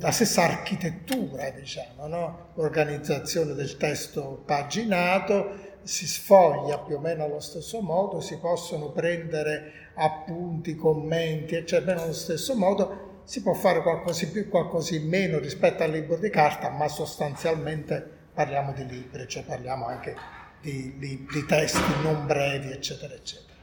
la 0.00 0.10
stessa 0.10 0.42
architettura, 0.42 1.48
diciamo, 1.50 2.08
no? 2.08 2.48
organizzazione 2.54 3.54
del 3.54 3.76
testo 3.76 4.42
paginato, 4.44 5.65
si 5.86 6.06
sfoglia 6.06 6.78
più 6.78 6.96
o 6.96 7.00
meno 7.00 7.24
allo 7.24 7.40
stesso 7.40 7.80
modo, 7.80 8.20
si 8.20 8.38
possono 8.38 8.90
prendere 8.90 9.90
appunti, 9.94 10.74
commenti, 10.74 11.54
eccetera, 11.54 12.02
allo 12.02 12.12
stesso 12.12 12.56
modo, 12.56 13.20
si 13.24 13.40
può 13.40 13.54
fare 13.54 13.82
qualcosa 13.82 14.24
in 14.24 14.32
più, 14.32 14.48
qualcosa 14.48 14.94
in 14.94 15.08
meno 15.08 15.38
rispetto 15.38 15.82
al 15.82 15.90
libro 15.90 16.16
di 16.16 16.28
carta, 16.28 16.70
ma 16.70 16.88
sostanzialmente 16.88 18.14
parliamo 18.34 18.72
di 18.72 18.86
libri, 18.86 19.28
cioè 19.28 19.44
parliamo 19.44 19.86
anche 19.86 20.14
di, 20.60 20.98
di, 20.98 21.26
di 21.30 21.46
testi 21.46 22.02
non 22.02 22.26
brevi, 22.26 22.72
eccetera, 22.72 23.14
eccetera. 23.14 23.58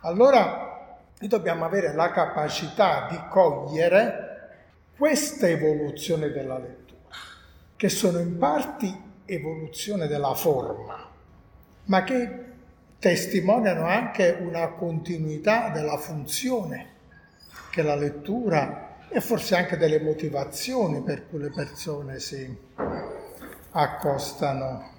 Allora 0.00 0.98
noi 1.18 1.28
dobbiamo 1.28 1.64
avere 1.64 1.94
la 1.94 2.10
capacità 2.10 3.06
di 3.10 3.18
cogliere 3.30 4.30
questa 4.96 5.48
evoluzione 5.48 6.30
della 6.30 6.58
lettura, 6.58 7.16
che 7.76 7.88
sono 7.88 8.18
in 8.18 8.36
parti 8.36 9.10
evoluzione 9.24 10.06
della 10.06 10.34
forma, 10.34 11.10
ma 11.84 12.04
che 12.04 12.44
testimoniano 12.98 13.84
anche 13.84 14.36
una 14.40 14.68
continuità 14.68 15.70
della 15.70 15.96
funzione 15.96 16.90
che 17.70 17.82
la 17.82 17.96
lettura 17.96 18.98
e 19.08 19.20
forse 19.20 19.56
anche 19.56 19.76
delle 19.76 20.00
motivazioni 20.00 21.02
per 21.02 21.28
cui 21.28 21.40
le 21.40 21.50
persone 21.50 22.18
si 22.18 22.56
accostano 23.72 24.90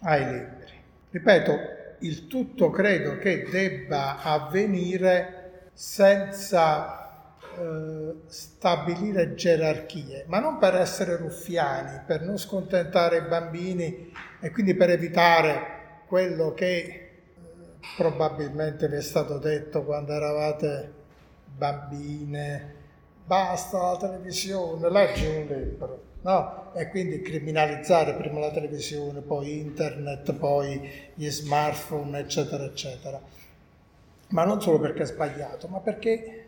ai 0.00 0.24
libri. 0.24 0.72
Ripeto, 1.10 1.58
il 2.00 2.26
tutto 2.28 2.70
credo 2.70 3.18
che 3.18 3.46
debba 3.50 4.22
avvenire 4.22 5.70
senza 5.72 7.30
eh, 7.58 8.14
stabilire 8.26 9.34
gerarchie, 9.34 10.24
ma 10.28 10.38
non 10.38 10.58
per 10.58 10.76
essere 10.76 11.16
ruffiani, 11.16 12.02
per 12.06 12.22
non 12.22 12.38
scontentare 12.38 13.18
i 13.18 13.22
bambini 13.22 14.12
e 14.40 14.50
quindi 14.50 14.74
per 14.74 14.90
evitare 14.90 15.77
quello 16.08 16.52
che 16.54 16.66
eh, 16.66 17.10
probabilmente 17.96 18.88
vi 18.88 18.96
è 18.96 19.02
stato 19.02 19.38
detto 19.38 19.84
quando 19.84 20.12
eravate 20.12 20.92
bambine, 21.56 22.74
basta 23.24 23.92
la 23.92 23.96
televisione, 23.96 24.90
leggi 24.90 25.26
un 25.26 25.46
libro 25.46 26.06
no? 26.22 26.72
E 26.74 26.88
quindi 26.88 27.20
criminalizzare 27.20 28.14
prima 28.14 28.40
la 28.40 28.50
televisione, 28.50 29.20
poi 29.20 29.58
internet, 29.58 30.32
poi 30.34 30.90
gli 31.14 31.28
smartphone, 31.28 32.18
eccetera, 32.18 32.64
eccetera. 32.64 33.20
Ma 34.28 34.44
non 34.44 34.60
solo 34.60 34.78
perché 34.78 35.02
è 35.02 35.06
sbagliato, 35.06 35.68
ma 35.68 35.80
perché 35.80 36.44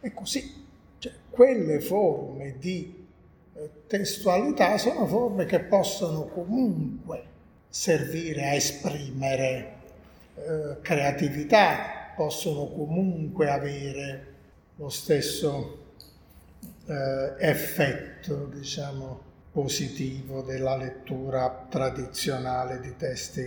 è 0.00 0.12
così. 0.12 0.60
Cioè, 0.98 1.12
quelle 1.30 1.80
forme 1.80 2.56
di 2.58 3.06
eh, 3.54 3.70
testualità 3.86 4.76
sono 4.78 5.06
forme 5.06 5.46
che 5.46 5.60
possono 5.60 6.26
comunque 6.26 7.30
servire 7.72 8.50
a 8.50 8.52
esprimere 8.52 9.76
eh, 10.34 10.76
creatività, 10.82 12.12
possono 12.14 12.66
comunque 12.66 13.48
avere 13.48 14.26
lo 14.76 14.90
stesso 14.90 15.78
eh, 16.84 17.34
effetto, 17.38 18.44
diciamo, 18.52 19.20
positivo 19.52 20.42
della 20.42 20.76
lettura 20.76 21.66
tradizionale 21.70 22.78
di 22.78 22.94
testi 22.94 23.40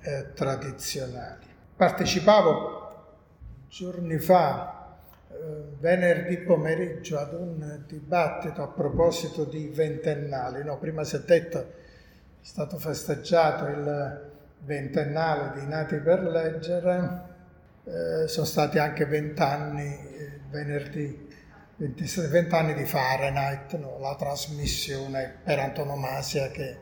eh, 0.00 0.32
tradizionali. 0.32 1.46
Partecipavo 1.74 2.78
giorni 3.68 4.18
fa, 4.18 4.96
eh, 5.28 5.36
venerdì 5.80 6.38
pomeriggio, 6.38 7.18
ad 7.18 7.32
un 7.32 7.82
dibattito 7.88 8.62
a 8.62 8.68
proposito 8.68 9.42
di 9.42 9.66
ventennali. 9.66 10.62
No, 10.62 10.78
prima 10.78 11.02
si 11.02 11.16
è 11.16 11.20
detto, 11.20 11.78
è 12.42 12.44
stato 12.44 12.78
festeggiato 12.78 13.66
il 13.66 14.30
ventennale 14.60 15.60
di 15.60 15.66
Nati 15.66 15.96
per 15.96 16.22
leggere, 16.22 17.28
eh, 17.84 18.28
sono 18.28 18.46
stati 18.46 18.78
anche 18.78 19.04
vent'anni 19.04 19.84
eh, 19.84 20.40
venerdì 20.50 21.28
20 21.76 22.54
anni 22.54 22.74
di 22.74 22.84
Fahrenheit, 22.84 23.74
no? 23.78 23.98
la 23.98 24.14
trasmissione 24.14 25.36
per 25.42 25.58
antonomasia 25.58 26.50
che 26.50 26.76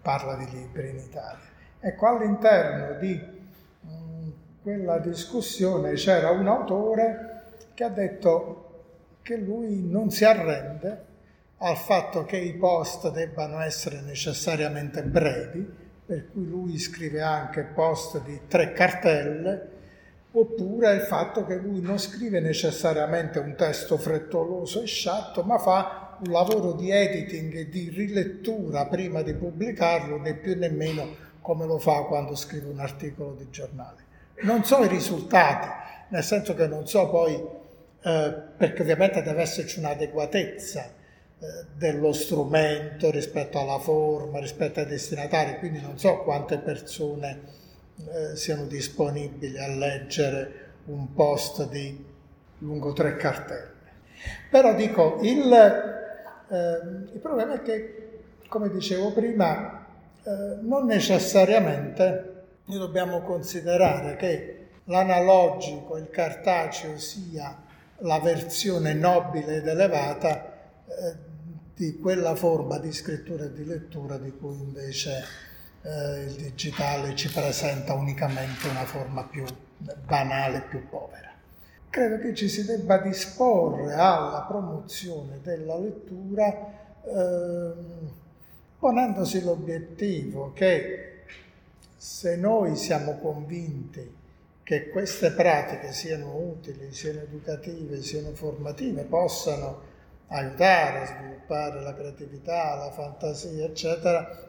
parla 0.00 0.36
di 0.36 0.48
libri 0.50 0.90
in 0.90 0.98
Italia. 0.98 1.48
Ecco, 1.80 2.06
all'interno 2.06 2.98
di 2.98 3.20
mm, 3.86 4.30
quella 4.62 4.98
discussione 4.98 5.94
c'era 5.94 6.30
un 6.30 6.46
autore 6.46 7.42
che 7.74 7.82
ha 7.82 7.88
detto 7.88 8.66
che 9.22 9.36
lui 9.36 9.88
non 9.88 10.10
si 10.10 10.24
arrende 10.24 11.08
al 11.62 11.76
fatto 11.76 12.24
che 12.24 12.38
i 12.38 12.54
post 12.54 13.10
debbano 13.10 13.60
essere 13.60 14.00
necessariamente 14.00 15.02
brevi, 15.02 15.68
per 16.06 16.30
cui 16.32 16.46
lui 16.46 16.78
scrive 16.78 17.20
anche 17.20 17.64
post 17.64 18.22
di 18.24 18.40
tre 18.48 18.72
cartelle 18.72 19.78
oppure 20.32 20.94
il 20.94 21.02
fatto 21.02 21.44
che 21.44 21.56
lui 21.56 21.80
non 21.80 21.98
scrive 21.98 22.40
necessariamente 22.40 23.40
un 23.40 23.56
testo 23.56 23.98
frettoloso 23.98 24.82
e 24.82 24.86
sciatto, 24.86 25.42
ma 25.42 25.58
fa 25.58 26.16
un 26.24 26.32
lavoro 26.32 26.72
di 26.72 26.90
editing 26.90 27.54
e 27.54 27.68
di 27.68 27.90
rilettura 27.90 28.86
prima 28.86 29.22
di 29.22 29.34
pubblicarlo, 29.34 30.18
né 30.18 30.34
più 30.34 30.56
né 30.56 30.70
meno 30.70 31.28
come 31.40 31.66
lo 31.66 31.78
fa 31.78 32.02
quando 32.02 32.36
scrive 32.36 32.68
un 32.68 32.80
articolo 32.80 33.34
di 33.34 33.48
giornale. 33.50 34.04
Non 34.42 34.64
so 34.64 34.82
i 34.82 34.88
risultati, 34.88 35.68
nel 36.08 36.22
senso 36.22 36.54
che 36.54 36.66
non 36.66 36.86
so 36.86 37.10
poi, 37.10 37.34
eh, 38.02 38.34
perché 38.56 38.82
ovviamente 38.82 39.20
deve 39.22 39.42
esserci 39.42 39.78
un'adeguatezza 39.78 40.98
dello 41.76 42.12
strumento 42.12 43.10
rispetto 43.10 43.58
alla 43.58 43.78
forma, 43.78 44.38
rispetto 44.40 44.80
ai 44.80 44.86
destinatari, 44.86 45.58
quindi 45.58 45.80
non 45.80 45.98
so 45.98 46.18
quante 46.18 46.58
persone 46.58 47.40
eh, 47.96 48.36
siano 48.36 48.66
disponibili 48.66 49.58
a 49.58 49.68
leggere 49.68 50.68
un 50.86 51.14
post 51.14 51.68
di 51.68 52.04
lungo 52.58 52.92
tre 52.92 53.16
cartelle. 53.16 53.78
Però 54.50 54.74
dico, 54.74 55.18
il, 55.22 55.50
eh, 55.50 57.12
il 57.14 57.18
problema 57.20 57.54
è 57.54 57.62
che, 57.62 58.20
come 58.48 58.68
dicevo 58.68 59.12
prima, 59.12 59.86
eh, 60.22 60.58
non 60.60 60.84
necessariamente 60.84 62.44
noi 62.66 62.78
dobbiamo 62.78 63.22
considerare 63.22 64.16
che 64.16 64.68
l'analogico, 64.84 65.96
il 65.96 66.10
cartaceo 66.10 66.98
sia 66.98 67.62
la 68.02 68.20
versione 68.20 68.92
nobile 68.92 69.56
ed 69.56 69.66
elevata 69.66 70.52
eh, 70.86 71.28
di 71.80 71.98
quella 71.98 72.34
forma 72.34 72.76
di 72.76 72.92
scrittura 72.92 73.44
e 73.44 73.54
di 73.54 73.64
lettura 73.64 74.18
di 74.18 74.30
cui 74.36 74.54
invece 74.60 75.24
eh, 75.80 76.24
il 76.24 76.34
digitale 76.34 77.14
ci 77.16 77.30
presenta 77.32 77.94
unicamente 77.94 78.68
una 78.68 78.84
forma 78.84 79.24
più 79.24 79.46
banale, 80.04 80.66
più 80.68 80.86
povera. 80.90 81.32
Credo 81.88 82.18
che 82.18 82.34
ci 82.34 82.50
si 82.50 82.66
debba 82.66 82.98
disporre 82.98 83.94
alla 83.94 84.44
promozione 84.46 85.40
della 85.42 85.78
lettura 85.78 86.52
eh, 87.02 87.72
ponendosi 88.78 89.42
l'obiettivo 89.42 90.52
che 90.52 91.22
se 91.96 92.36
noi 92.36 92.76
siamo 92.76 93.16
convinti 93.16 94.18
che 94.62 94.90
queste 94.90 95.30
pratiche 95.30 95.94
siano 95.94 96.36
utili, 96.36 96.92
siano 96.92 97.20
educative, 97.20 98.02
siano 98.02 98.34
formative, 98.34 99.04
possano 99.04 99.88
aiutare 100.26 101.00
a 101.00 101.06
sviluppare 101.06 101.39
la 101.54 101.94
creatività, 101.94 102.74
la 102.76 102.90
fantasia, 102.90 103.64
eccetera, 103.64 104.48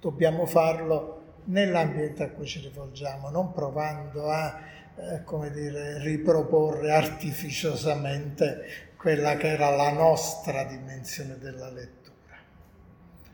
dobbiamo 0.00 0.46
farlo 0.46 1.22
nell'ambiente 1.44 2.22
a 2.22 2.30
cui 2.30 2.46
ci 2.46 2.60
rivolgiamo, 2.60 3.30
non 3.30 3.52
provando 3.52 4.28
a 4.28 4.60
eh, 4.96 5.22
come 5.24 5.50
dire, 5.50 5.98
riproporre 6.02 6.92
artificiosamente 6.92 8.86
quella 8.96 9.36
che 9.36 9.48
era 9.48 9.70
la 9.70 9.90
nostra 9.90 10.64
dimensione 10.64 11.38
della 11.38 11.70
lettura. 11.70 12.36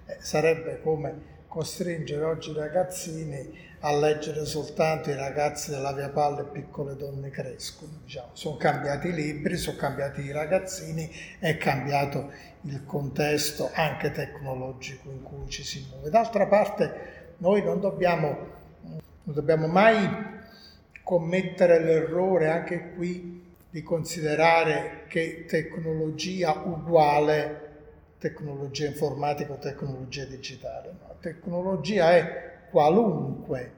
Eh, 0.06 0.16
sarebbe 0.20 0.80
come 0.82 1.33
costringere 1.54 2.24
oggi 2.24 2.50
i 2.50 2.54
ragazzini 2.54 3.56
a 3.78 3.96
leggere 3.96 4.44
soltanto 4.44 5.10
i 5.10 5.14
ragazzi 5.14 5.70
della 5.70 5.92
Via 5.92 6.08
Palla 6.08 6.40
e 6.40 6.46
piccole 6.46 6.96
donne 6.96 7.30
crescono. 7.30 7.92
Diciamo. 8.02 8.30
Sono 8.32 8.56
cambiati 8.56 9.08
i 9.08 9.12
libri, 9.12 9.56
sono 9.56 9.76
cambiati 9.76 10.22
i 10.22 10.32
ragazzini, 10.32 11.08
è 11.38 11.56
cambiato 11.56 12.32
il 12.62 12.84
contesto 12.84 13.70
anche 13.72 14.10
tecnologico 14.10 15.10
in 15.10 15.22
cui 15.22 15.48
ci 15.48 15.62
si 15.62 15.86
muove. 15.88 16.10
D'altra 16.10 16.48
parte 16.48 17.34
noi 17.36 17.62
non 17.62 17.78
dobbiamo, 17.78 18.36
non 18.80 19.34
dobbiamo 19.34 19.68
mai 19.68 20.08
commettere 21.04 21.78
l'errore 21.78 22.50
anche 22.50 22.94
qui 22.96 23.44
di 23.70 23.82
considerare 23.84 25.04
che 25.06 25.44
tecnologia 25.46 26.62
uguale 26.64 27.63
tecnologia 28.24 28.86
informatica 28.86 29.52
o 29.52 29.58
tecnologia 29.58 30.24
digitale. 30.24 30.94
No, 30.98 31.16
tecnologia 31.20 32.12
è 32.12 32.68
qualunque 32.70 33.72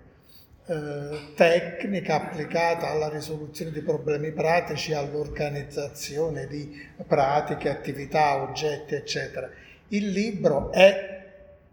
eh, 0.66 1.32
tecnica 1.34 2.14
applicata 2.14 2.88
alla 2.88 3.08
risoluzione 3.08 3.72
di 3.72 3.80
problemi 3.80 4.30
pratici, 4.30 4.92
all'organizzazione 4.92 6.46
di 6.46 6.80
pratiche, 7.04 7.68
attività, 7.68 8.40
oggetti, 8.40 8.94
eccetera. 8.94 9.50
Il 9.88 10.10
libro 10.10 10.70
è 10.70 11.24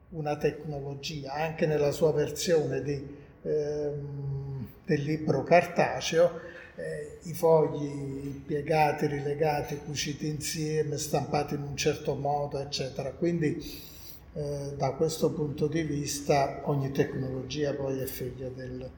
una 0.10 0.36
tecnologia, 0.38 1.34
anche 1.34 1.68
nella 1.68 1.92
sua 1.92 2.12
versione 2.12 2.82
di, 2.82 3.18
ehm, 3.44 4.68
del 4.84 5.02
libro 5.02 5.44
cartaceo, 5.44 6.40
eh, 6.76 7.20
i 7.24 7.34
fogli 7.34 8.42
piegati, 8.46 9.08
rilegati, 9.08 9.78
cuciti 9.78 10.28
insieme, 10.28 10.98
stampati 10.98 11.56
in 11.56 11.62
un 11.62 11.78
certo 11.78 12.16
modo, 12.16 12.60
eccetera. 12.60 13.12
Quindi 13.12 13.92
eh, 14.34 14.74
da 14.76 14.92
questo 14.92 15.32
punto 15.32 15.68
di 15.68 15.84
vista 15.84 16.62
ogni 16.66 16.92
tecnologia 16.92 17.74
poi 17.74 18.00
è 18.00 18.06
figlia 18.06 18.50
del 18.50 18.90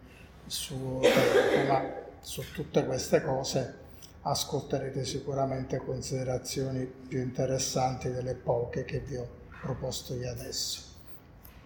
suo 0.46 1.00
tempo, 1.02 1.72
ma 1.72 2.04
su 2.22 2.42
tutte 2.54 2.86
queste 2.86 3.22
cose 3.22 3.84
ascolterete 4.22 5.06
sicuramente 5.06 5.78
considerazioni 5.78 6.86
più 6.86 7.20
interessanti 7.20 8.10
delle 8.10 8.34
poche 8.34 8.84
che 8.84 9.00
vi 9.00 9.18
ho 9.18 9.28
proposto 9.62 10.16
io 10.16 10.30
adesso. 10.32 10.82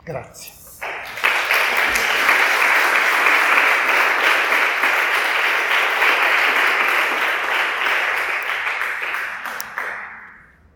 Grazie. 0.03 0.58